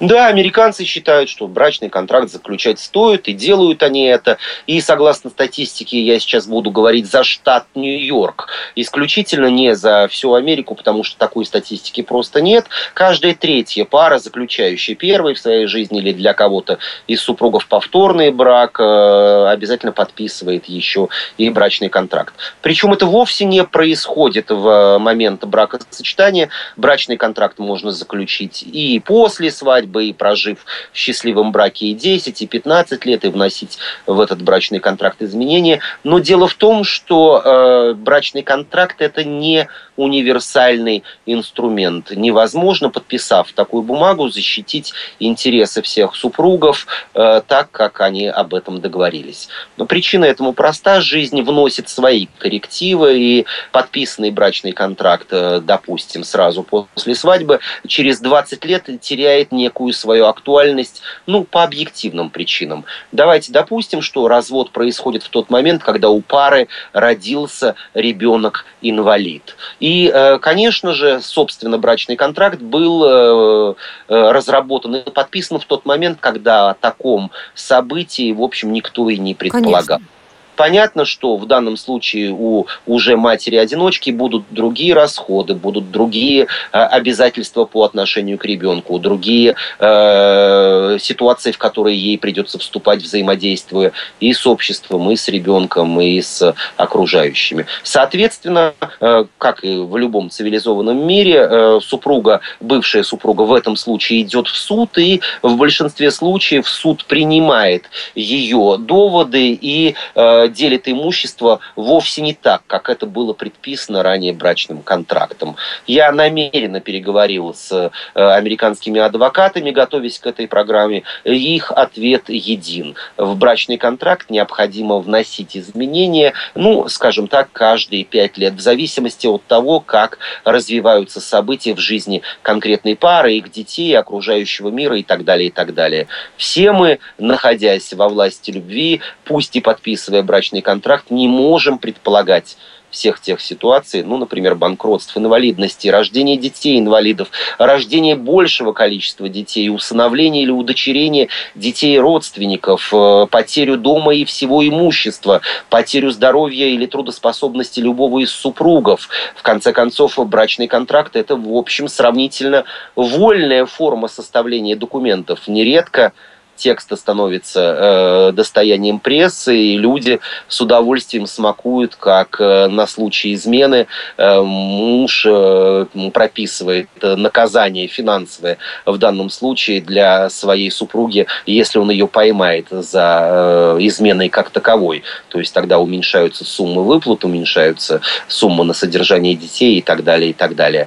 Да, 0.00 0.28
американцы 0.28 0.84
считают, 0.84 1.28
что 1.28 1.48
брачный 1.48 1.88
контракт 1.88 2.30
заключать 2.30 2.78
стоит, 2.78 3.26
и 3.26 3.32
делают 3.32 3.82
они 3.82 4.06
это. 4.06 4.38
И 4.66 4.80
согласно 4.80 5.28
статистике, 5.30 6.00
я 6.00 6.20
сейчас 6.20 6.46
буду 6.46 6.70
говорить 6.70 7.10
за 7.10 7.24
штат 7.24 7.66
Нью-Йорк, 7.74 8.48
исключительно 8.76 9.46
не 9.46 9.74
за 9.74 10.06
всю 10.08 10.34
Америку, 10.34 10.76
потому 10.76 11.02
что 11.02 11.18
такой 11.18 11.44
статистики 11.44 12.02
просто 12.02 12.40
нет. 12.40 12.66
Каждая 12.94 13.34
третья 13.34 13.84
пара, 13.84 14.18
заключающая 14.18 14.94
первый 14.94 15.34
в 15.34 15.40
своей 15.40 15.66
жизни 15.66 15.98
или 15.98 16.12
для 16.12 16.32
кого-то 16.32 16.78
из 17.08 17.20
супругов 17.20 17.66
повторный 17.66 18.30
брак, 18.30 18.78
э, 18.78 19.46
обязательно 19.48 19.90
подписывает 19.90 20.66
еще 20.66 21.08
и 21.38 21.50
брачный 21.50 21.88
контракт. 21.88 22.34
Причем 22.62 22.92
это 22.92 23.06
вовсе 23.06 23.46
не 23.46 23.64
происходит 23.64 24.50
в 24.50 24.98
момент 24.98 25.44
бракосочетания. 25.44 26.50
Брачный 26.76 27.16
контракт 27.16 27.58
можно 27.58 27.90
заключить 27.90 28.62
и 28.62 29.00
после 29.00 29.50
свадьбы, 29.50 29.87
бы 29.88 30.06
и 30.06 30.12
прожив 30.12 30.64
в 30.92 30.96
счастливом 30.96 31.52
браке 31.52 31.86
и 31.86 31.94
10, 31.94 32.42
и 32.42 32.46
15 32.46 33.04
лет, 33.04 33.24
и 33.24 33.28
вносить 33.28 33.78
в 34.06 34.20
этот 34.20 34.42
брачный 34.42 34.80
контракт 34.80 35.22
изменения. 35.22 35.80
Но 36.04 36.18
дело 36.18 36.46
в 36.46 36.54
том, 36.54 36.84
что 36.84 37.42
э, 37.44 37.94
брачный 37.94 38.42
контракт 38.42 39.00
это 39.00 39.24
не 39.24 39.68
универсальный 39.98 41.02
инструмент. 41.26 42.12
Невозможно, 42.12 42.88
подписав 42.88 43.52
такую 43.52 43.82
бумагу, 43.82 44.28
защитить 44.30 44.94
интересы 45.18 45.82
всех 45.82 46.14
супругов 46.14 46.86
э, 47.14 47.42
так, 47.46 47.70
как 47.70 48.00
они 48.00 48.28
об 48.28 48.54
этом 48.54 48.80
договорились. 48.80 49.48
Но 49.76 49.86
причина 49.86 50.24
этому 50.24 50.52
проста. 50.52 51.00
Жизнь 51.00 51.42
вносит 51.42 51.88
свои 51.88 52.28
коррективы, 52.38 53.18
и 53.18 53.46
подписанный 53.72 54.30
брачный 54.30 54.72
контракт, 54.72 55.28
э, 55.30 55.60
допустим, 55.62 56.22
сразу 56.22 56.62
после 56.62 57.14
свадьбы, 57.14 57.58
через 57.86 58.20
20 58.20 58.64
лет 58.64 58.88
теряет 59.00 59.50
некую 59.50 59.77
свою 59.92 60.26
актуальность, 60.26 61.02
ну, 61.26 61.44
по 61.44 61.62
объективным 61.62 62.30
причинам. 62.30 62.84
Давайте 63.12 63.52
допустим, 63.52 64.02
что 64.02 64.28
развод 64.28 64.70
происходит 64.70 65.22
в 65.22 65.28
тот 65.28 65.50
момент, 65.50 65.82
когда 65.82 66.10
у 66.10 66.20
пары 66.20 66.68
родился 66.92 67.74
ребенок-инвалид. 67.94 69.56
И, 69.80 70.10
э, 70.12 70.38
конечно 70.38 70.92
же, 70.92 71.20
собственно, 71.22 71.78
брачный 71.78 72.16
контракт 72.16 72.60
был 72.60 73.04
э, 73.04 73.74
э, 74.08 74.30
разработан 74.30 74.96
и 74.96 75.10
подписан 75.10 75.58
в 75.58 75.64
тот 75.64 75.86
момент, 75.86 76.18
когда 76.20 76.70
о 76.70 76.74
таком 76.74 77.30
событии, 77.54 78.32
в 78.32 78.42
общем, 78.42 78.72
никто 78.72 79.08
и 79.08 79.18
не 79.18 79.34
предполагал. 79.34 79.98
Конечно. 79.98 80.17
Понятно, 80.58 81.04
что 81.04 81.36
в 81.36 81.46
данном 81.46 81.76
случае 81.76 82.34
у 82.36 82.66
уже 82.84 83.16
матери-одиночки 83.16 84.10
будут 84.10 84.42
другие 84.50 84.92
расходы, 84.92 85.54
будут 85.54 85.92
другие 85.92 86.48
э, 86.72 86.78
обязательства 86.78 87.64
по 87.64 87.84
отношению 87.84 88.38
к 88.38 88.44
ребенку, 88.44 88.98
другие 88.98 89.54
э, 89.78 90.98
ситуации, 91.00 91.52
в 91.52 91.58
которые 91.58 91.96
ей 91.96 92.18
придется 92.18 92.58
вступать, 92.58 93.02
взаимодействуя 93.02 93.92
и 94.18 94.32
с 94.32 94.48
обществом, 94.48 95.08
и 95.12 95.14
с 95.14 95.28
ребенком, 95.28 96.00
и 96.00 96.20
с 96.20 96.52
окружающими. 96.76 97.66
Соответственно, 97.84 98.74
э, 99.00 99.26
как 99.38 99.62
и 99.62 99.76
в 99.76 99.96
любом 99.96 100.28
цивилизованном 100.28 101.06
мире, 101.06 101.46
э, 101.48 101.80
супруга, 101.80 102.40
бывшая 102.58 103.04
супруга 103.04 103.42
в 103.42 103.54
этом 103.54 103.76
случае 103.76 104.22
идет 104.22 104.48
в 104.48 104.56
суд, 104.56 104.98
и 104.98 105.20
в 105.40 105.56
большинстве 105.56 106.10
случаев 106.10 106.68
суд 106.68 107.04
принимает 107.04 107.84
ее 108.16 108.76
доводы 108.76 109.52
и 109.52 109.94
э, 110.16 110.47
делит 110.48 110.88
имущество 110.88 111.60
вовсе 111.76 112.22
не 112.22 112.34
так, 112.34 112.62
как 112.66 112.88
это 112.88 113.06
было 113.06 113.32
предписано 113.32 114.02
ранее 114.02 114.32
брачным 114.32 114.82
контрактом. 114.82 115.56
Я 115.86 116.12
намеренно 116.12 116.80
переговорил 116.80 117.54
с 117.54 117.72
э, 117.72 117.90
американскими 118.14 119.00
адвокатами, 119.00 119.70
готовясь 119.70 120.18
к 120.18 120.26
этой 120.26 120.48
программе. 120.48 121.02
Их 121.24 121.70
ответ 121.70 122.28
един. 122.28 122.94
В 123.16 123.36
брачный 123.36 123.76
контракт 123.76 124.30
необходимо 124.30 124.98
вносить 124.98 125.56
изменения, 125.56 126.32
ну, 126.54 126.88
скажем 126.88 127.28
так, 127.28 127.52
каждые 127.52 128.04
пять 128.04 128.38
лет, 128.38 128.54
в 128.54 128.60
зависимости 128.60 129.26
от 129.26 129.44
того, 129.44 129.80
как 129.80 130.18
развиваются 130.44 131.20
события 131.20 131.74
в 131.74 131.78
жизни 131.78 132.22
конкретной 132.42 132.96
пары, 132.96 133.34
их 133.34 133.50
детей, 133.50 133.96
окружающего 133.96 134.70
мира 134.70 134.98
и 134.98 135.02
так 135.02 135.24
далее, 135.24 135.48
и 135.48 135.50
так 135.50 135.74
далее. 135.74 136.06
Все 136.36 136.72
мы, 136.72 136.98
находясь 137.18 137.92
во 137.92 138.08
власти 138.08 138.50
любви, 138.50 139.00
пусть 139.24 139.54
и 139.56 139.60
подписывая 139.60 140.22
брачный 140.22 140.37
брачный 140.38 140.62
контракт, 140.62 141.10
не 141.10 141.26
можем 141.26 141.78
предполагать 141.78 142.56
всех 142.90 143.20
тех 143.20 143.40
ситуаций, 143.40 144.04
ну, 144.04 144.18
например, 144.18 144.54
банкротств, 144.54 145.16
инвалидности, 145.16 145.88
рождение 145.88 146.36
детей-инвалидов, 146.36 147.28
рождение 147.58 148.14
большего 148.14 148.72
количества 148.72 149.28
детей, 149.28 149.68
усыновление 149.68 150.44
или 150.44 150.52
удочерение 150.52 151.28
детей 151.56 151.98
родственников, 151.98 152.94
э, 152.94 153.26
потерю 153.28 153.78
дома 153.78 154.14
и 154.14 154.24
всего 154.24 154.66
имущества, 154.66 155.40
потерю 155.70 156.12
здоровья 156.12 156.66
или 156.66 156.86
трудоспособности 156.86 157.80
любого 157.80 158.20
из 158.20 158.30
супругов. 158.30 159.08
В 159.34 159.42
конце 159.42 159.72
концов, 159.72 160.18
брачный 160.28 160.68
контракт– 160.68 161.12
это, 161.16 161.34
в 161.34 161.56
общем, 161.56 161.88
сравнительно 161.88 162.62
вольная 162.94 163.66
форма 163.66 164.06
составления 164.06 164.76
документов. 164.76 165.48
Нередко 165.48 166.12
текста 166.58 166.96
становится 166.96 167.60
э, 167.60 168.32
достоянием 168.32 168.98
прессы, 168.98 169.56
и 169.56 169.78
люди 169.78 170.20
с 170.48 170.60
удовольствием 170.60 171.26
смакуют, 171.26 171.96
как 171.96 172.40
э, 172.40 172.66
на 172.66 172.86
случай 172.86 173.32
измены 173.32 173.86
э, 174.16 174.40
муж 174.42 175.24
э, 175.26 175.86
прописывает 176.12 176.88
наказание 177.00 177.86
финансовое 177.86 178.58
в 178.84 178.98
данном 178.98 179.30
случае 179.30 179.80
для 179.80 180.28
своей 180.28 180.70
супруги, 180.70 181.26
если 181.46 181.78
он 181.78 181.90
ее 181.90 182.08
поймает 182.08 182.66
за 182.70 183.20
э, 183.22 183.76
изменой 183.80 184.28
как 184.28 184.50
таковой. 184.50 185.04
То 185.28 185.38
есть 185.38 185.54
тогда 185.54 185.78
уменьшаются 185.78 186.44
суммы 186.44 186.82
выплат, 186.84 187.24
уменьшаются 187.24 188.00
суммы 188.26 188.64
на 188.64 188.74
содержание 188.74 189.34
детей 189.34 189.78
и 189.78 189.82
так 189.82 190.04
далее, 190.04 190.30
и 190.30 190.34
так 190.34 190.54
далее. 190.54 190.84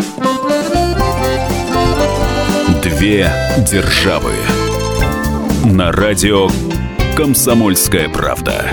Две 2.83 3.31
державы 3.69 4.33
на 5.63 5.91
радио 5.91 6.49
«Комсомольская 7.15 8.09
правда». 8.09 8.65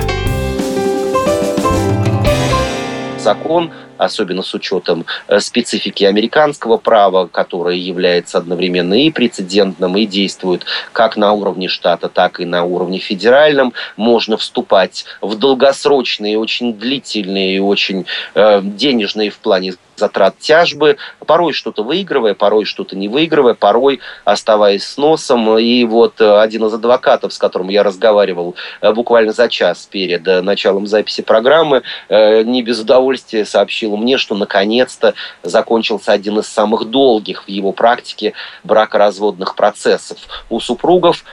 Закон 3.18 3.70
особенно 3.98 4.42
с 4.42 4.54
учетом 4.54 5.04
э, 5.26 5.40
специфики 5.40 6.04
американского 6.04 6.76
права, 6.78 7.26
которое 7.26 7.76
является 7.76 8.38
одновременно 8.38 8.94
и 8.94 9.10
прецедентным, 9.10 9.96
и 9.96 10.06
действует 10.06 10.64
как 10.92 11.16
на 11.16 11.32
уровне 11.32 11.68
штата, 11.68 12.08
так 12.08 12.40
и 12.40 12.44
на 12.44 12.64
уровне 12.64 13.00
федеральном. 13.00 13.74
Можно 13.96 14.36
вступать 14.36 15.04
в 15.20 15.36
долгосрочные, 15.36 16.38
очень 16.38 16.74
длительные 16.74 17.56
и 17.56 17.60
очень 17.60 18.06
э, 18.34 18.60
денежные 18.62 19.30
в 19.30 19.38
плане 19.38 19.74
затрат 19.98 20.38
тяжбы, 20.38 20.96
порой 21.26 21.52
что-то 21.52 21.82
выигрывая, 21.82 22.34
порой 22.34 22.64
что-то 22.64 22.96
не 22.96 23.08
выигрывая, 23.08 23.54
порой 23.54 24.00
оставаясь 24.24 24.84
с 24.84 24.96
носом. 24.96 25.58
И 25.58 25.84
вот 25.84 26.20
э, 26.20 26.40
один 26.40 26.64
из 26.66 26.74
адвокатов, 26.74 27.32
с 27.32 27.38
которым 27.38 27.68
я 27.68 27.82
разговаривал 27.82 28.54
э, 28.80 28.92
буквально 28.92 29.32
за 29.32 29.48
час 29.48 29.86
перед 29.90 30.24
началом 30.42 30.86
записи 30.86 31.22
программы, 31.22 31.82
не 32.08 32.62
без 32.62 32.80
удовольствия 32.80 33.44
сообщил 33.44 33.96
мне, 33.96 34.18
что 34.18 34.34
наконец-то 34.34 35.14
закончился 35.42 36.12
один 36.12 36.38
из 36.38 36.46
самых 36.46 36.84
долгих 36.90 37.44
в 37.44 37.48
его 37.48 37.72
практике 37.72 38.34
бракоразводных 38.64 39.54
процессов 39.54 40.18
у 40.50 40.60
супругов. 40.60 41.24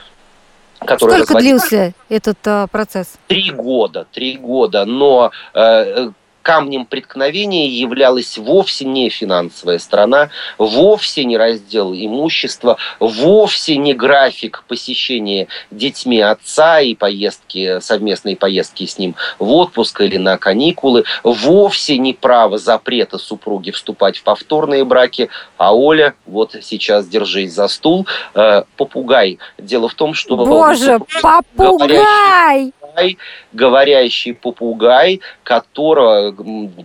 Сколько 0.76 1.06
разводили... 1.06 1.48
длился 1.48 1.94
этот 2.08 2.38
а, 2.44 2.66
процесс? 2.66 3.14
Три 3.26 3.50
года, 3.50 4.06
три 4.12 4.36
года. 4.36 4.84
Но 4.84 5.30
э, 5.54 6.10
камнем 6.46 6.86
преткновения 6.86 7.66
являлась 7.66 8.38
вовсе 8.38 8.84
не 8.84 9.08
финансовая 9.08 9.80
сторона, 9.80 10.30
вовсе 10.58 11.24
не 11.24 11.36
раздел 11.36 11.92
имущества, 11.92 12.76
вовсе 13.00 13.76
не 13.76 13.94
график 13.94 14.62
посещения 14.68 15.48
детьми 15.72 16.20
отца 16.20 16.80
и 16.80 16.94
поездки, 16.94 17.80
совместные 17.80 18.36
поездки 18.36 18.86
с 18.86 18.96
ним 18.96 19.16
в 19.40 19.50
отпуск 19.54 20.00
или 20.02 20.18
на 20.18 20.38
каникулы, 20.38 21.02
вовсе 21.24 21.98
не 21.98 22.12
право 22.12 22.58
запрета 22.58 23.18
супруги 23.18 23.72
вступать 23.72 24.18
в 24.18 24.22
повторные 24.22 24.84
браки, 24.84 25.30
а 25.58 25.74
Оля, 25.74 26.14
вот 26.26 26.54
сейчас 26.62 27.08
держись 27.08 27.54
за 27.54 27.66
стул, 27.66 28.06
э, 28.36 28.62
попугай. 28.76 29.40
Дело 29.58 29.88
в 29.88 29.94
том, 29.94 30.14
что... 30.14 30.36
Боже, 30.36 31.00
попугай! 31.20 32.72
Попугай, 32.96 33.18
говорящий 33.52 34.34
попугай, 34.34 35.20
которого 35.42 36.34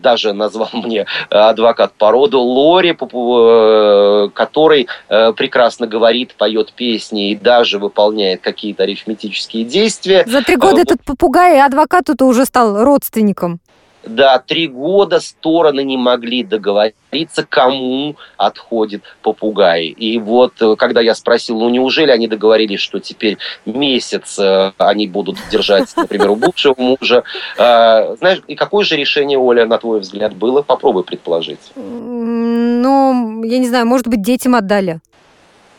даже 0.02 0.34
назвал 0.34 0.70
мне 0.74 1.06
адвокат 1.30 1.94
по 1.94 2.12
роду 2.12 2.40
Лори, 2.42 2.92
э, 3.00 4.30
который 4.34 4.88
э, 5.10 5.34
прекрасно 5.34 5.88
говорит, 5.88 6.36
поет 6.38 6.74
песни 6.74 7.32
и 7.32 7.36
даже 7.36 7.80
выполняет 7.80 8.42
какие-то 8.42 8.84
арифметические 8.84 9.64
действия. 9.64 10.24
За 10.28 10.42
три 10.42 10.56
года 10.56 10.82
этот 10.82 11.04
попугай 11.04 11.58
и 11.58 11.60
адвокату-то 11.60 12.26
уже 12.26 12.46
стал 12.46 12.84
родственником. 12.84 13.60
Да, 14.04 14.40
три 14.40 14.68
года 14.68 15.20
стороны 15.20 15.84
не 15.84 15.98
могли 15.98 16.44
договориться, 16.44 17.46
кому 17.48 18.16
отходит 18.36 19.04
попугай. 19.22 19.88
И 19.88 20.18
вот, 20.18 20.54
э, 20.62 20.76
когда 20.76 21.02
я 21.02 21.14
спросил, 21.14 21.60
ну 21.60 21.70
неужели 21.70 22.10
они 22.10 22.28
договорились, 22.28 22.80
что 22.80 23.00
теперь 23.00 23.38
месяц 23.66 24.40
э, 24.40 24.72
они 24.78 25.08
будут 25.08 25.38
держать, 25.52 25.90
например, 25.96 26.32
у 26.32 26.36
бывшего 26.36 26.76
мужа. 26.78 27.24
Э, 27.58 28.16
знаешь, 28.18 28.42
и 28.48 28.56
какое 28.56 28.84
же 28.86 28.96
решение, 28.96 29.38
Оля, 29.38 29.66
на 29.66 29.78
твой 29.78 30.00
взгляд, 30.00 30.36
было? 30.36 30.64
Попробуй 30.64 31.04
предположить. 31.04 31.60
Ну, 31.76 33.44
я 33.44 33.60
не 33.60 33.68
знаю, 33.68 33.86
может 33.86 34.08
быть, 34.08 34.24
детям 34.24 34.56
отдали? 34.56 35.00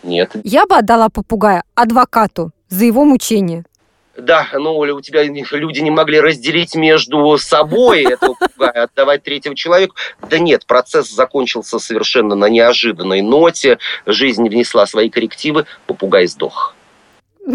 Нет. 0.04 0.32
Я 0.44 0.66
бы 0.66 0.76
отдала 0.76 1.08
попугая 1.08 1.64
адвокату 1.74 2.52
за 2.68 2.84
его 2.84 3.04
мучение. 3.04 3.64
Да, 4.16 4.46
ну, 4.52 4.76
у 4.76 5.00
тебя 5.00 5.22
люди 5.24 5.80
не 5.80 5.90
могли 5.90 6.20
разделить 6.20 6.74
между 6.74 7.38
собой 7.38 8.02
этого 8.02 8.34
попугая, 8.34 8.84
отдавать 8.84 9.22
третьего 9.22 9.54
человеку. 9.54 9.94
Да 10.28 10.38
нет, 10.38 10.66
процесс 10.66 11.10
закончился 11.10 11.78
совершенно 11.78 12.34
на 12.34 12.48
неожиданной 12.50 13.22
ноте. 13.22 13.78
Жизнь 14.04 14.46
внесла 14.48 14.86
свои 14.86 15.08
коррективы, 15.08 15.66
попугай 15.86 16.26
сдох. 16.26 16.74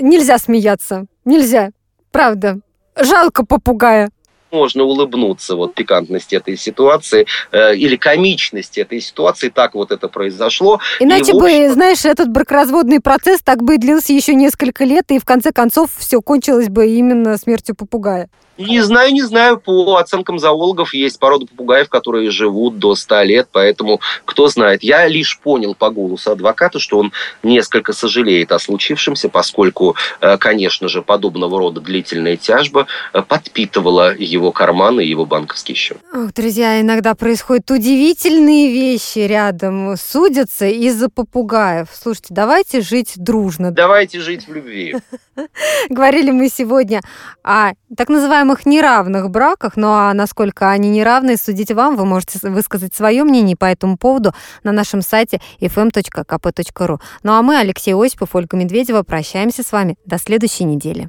Нельзя 0.00 0.38
смеяться, 0.38 1.06
нельзя, 1.24 1.70
правда. 2.12 2.60
Жалко 2.96 3.44
попугая 3.44 4.10
можно 4.54 4.84
улыбнуться 4.84 5.56
вот 5.56 5.74
пикантности 5.74 6.36
этой 6.36 6.56
ситуации 6.56 7.26
э, 7.52 7.76
или 7.76 7.96
комичности 7.96 8.80
этой 8.80 9.00
ситуации. 9.00 9.50
Так 9.50 9.74
вот 9.74 9.90
это 9.92 10.08
произошло. 10.08 10.80
Иначе 11.00 11.32
и, 11.32 11.34
бы, 11.34 11.50
общем... 11.50 11.72
знаешь, 11.72 12.04
этот 12.04 12.28
бракоразводный 12.30 13.00
процесс 13.00 13.40
так 13.42 13.62
бы 13.62 13.74
и 13.74 13.78
длился 13.78 14.12
еще 14.12 14.34
несколько 14.34 14.84
лет, 14.84 15.10
и 15.10 15.18
в 15.18 15.24
конце 15.24 15.52
концов 15.52 15.90
все 15.96 16.22
кончилось 16.22 16.68
бы 16.68 16.86
именно 16.86 17.36
смертью 17.36 17.74
попугая. 17.74 18.28
Не 18.56 18.82
знаю, 18.82 19.12
не 19.12 19.22
знаю. 19.22 19.58
По 19.58 19.96
оценкам 19.96 20.38
зоологов 20.38 20.94
есть 20.94 21.18
порода 21.18 21.46
попугаев, 21.46 21.88
которые 21.88 22.30
живут 22.30 22.78
до 22.78 22.94
100 22.94 23.22
лет, 23.22 23.48
поэтому 23.50 24.00
кто 24.24 24.46
знает. 24.46 24.84
Я 24.84 25.08
лишь 25.08 25.38
понял 25.40 25.74
по 25.74 25.90
голосу 25.90 26.30
адвоката, 26.30 26.78
что 26.78 26.98
он 26.98 27.12
несколько 27.42 27.92
сожалеет 27.92 28.52
о 28.52 28.60
случившемся, 28.60 29.28
поскольку, 29.28 29.96
э, 30.20 30.38
конечно 30.38 30.88
же, 30.88 31.02
подобного 31.02 31.58
рода 31.58 31.80
длительная 31.80 32.36
тяжба 32.36 32.86
э, 33.12 33.22
подпитывала 33.22 34.14
его 34.16 34.43
карманы 34.52 35.04
и 35.04 35.08
его 35.08 35.26
банковский 35.26 35.74
счет. 35.74 35.98
Ох, 36.12 36.32
друзья, 36.32 36.80
иногда 36.80 37.14
происходят 37.14 37.70
удивительные 37.70 38.72
вещи 38.72 39.20
рядом. 39.20 39.96
Судятся 39.96 40.66
из-за 40.66 41.08
попугаев. 41.08 41.88
Слушайте, 41.92 42.28
давайте 42.30 42.80
жить 42.80 43.14
дружно. 43.16 43.70
Давайте 43.70 44.20
жить 44.20 44.46
в 44.48 44.54
любви. 44.54 44.96
Говорили 45.88 46.30
мы 46.30 46.48
сегодня 46.48 47.00
о 47.42 47.72
так 47.96 48.08
называемых 48.08 48.66
неравных 48.66 49.30
браках, 49.30 49.76
ну 49.76 49.88
а 49.88 50.12
насколько 50.14 50.70
они 50.70 50.88
неравны, 50.90 51.36
судите 51.36 51.74
вам, 51.74 51.96
вы 51.96 52.04
можете 52.04 52.38
высказать 52.42 52.94
свое 52.94 53.24
мнение 53.24 53.56
по 53.56 53.66
этому 53.66 53.96
поводу 53.96 54.32
на 54.62 54.72
нашем 54.72 55.02
сайте 55.02 55.40
fm.kp.ru. 55.60 56.98
Ну 57.22 57.32
а 57.32 57.42
мы, 57.42 57.58
Алексей 57.58 57.94
Осипов, 57.94 58.34
Ольга 58.34 58.56
Медведева, 58.56 59.02
прощаемся 59.02 59.62
с 59.62 59.72
вами 59.72 59.96
до 60.04 60.18
следующей 60.18 60.64
недели. 60.64 61.08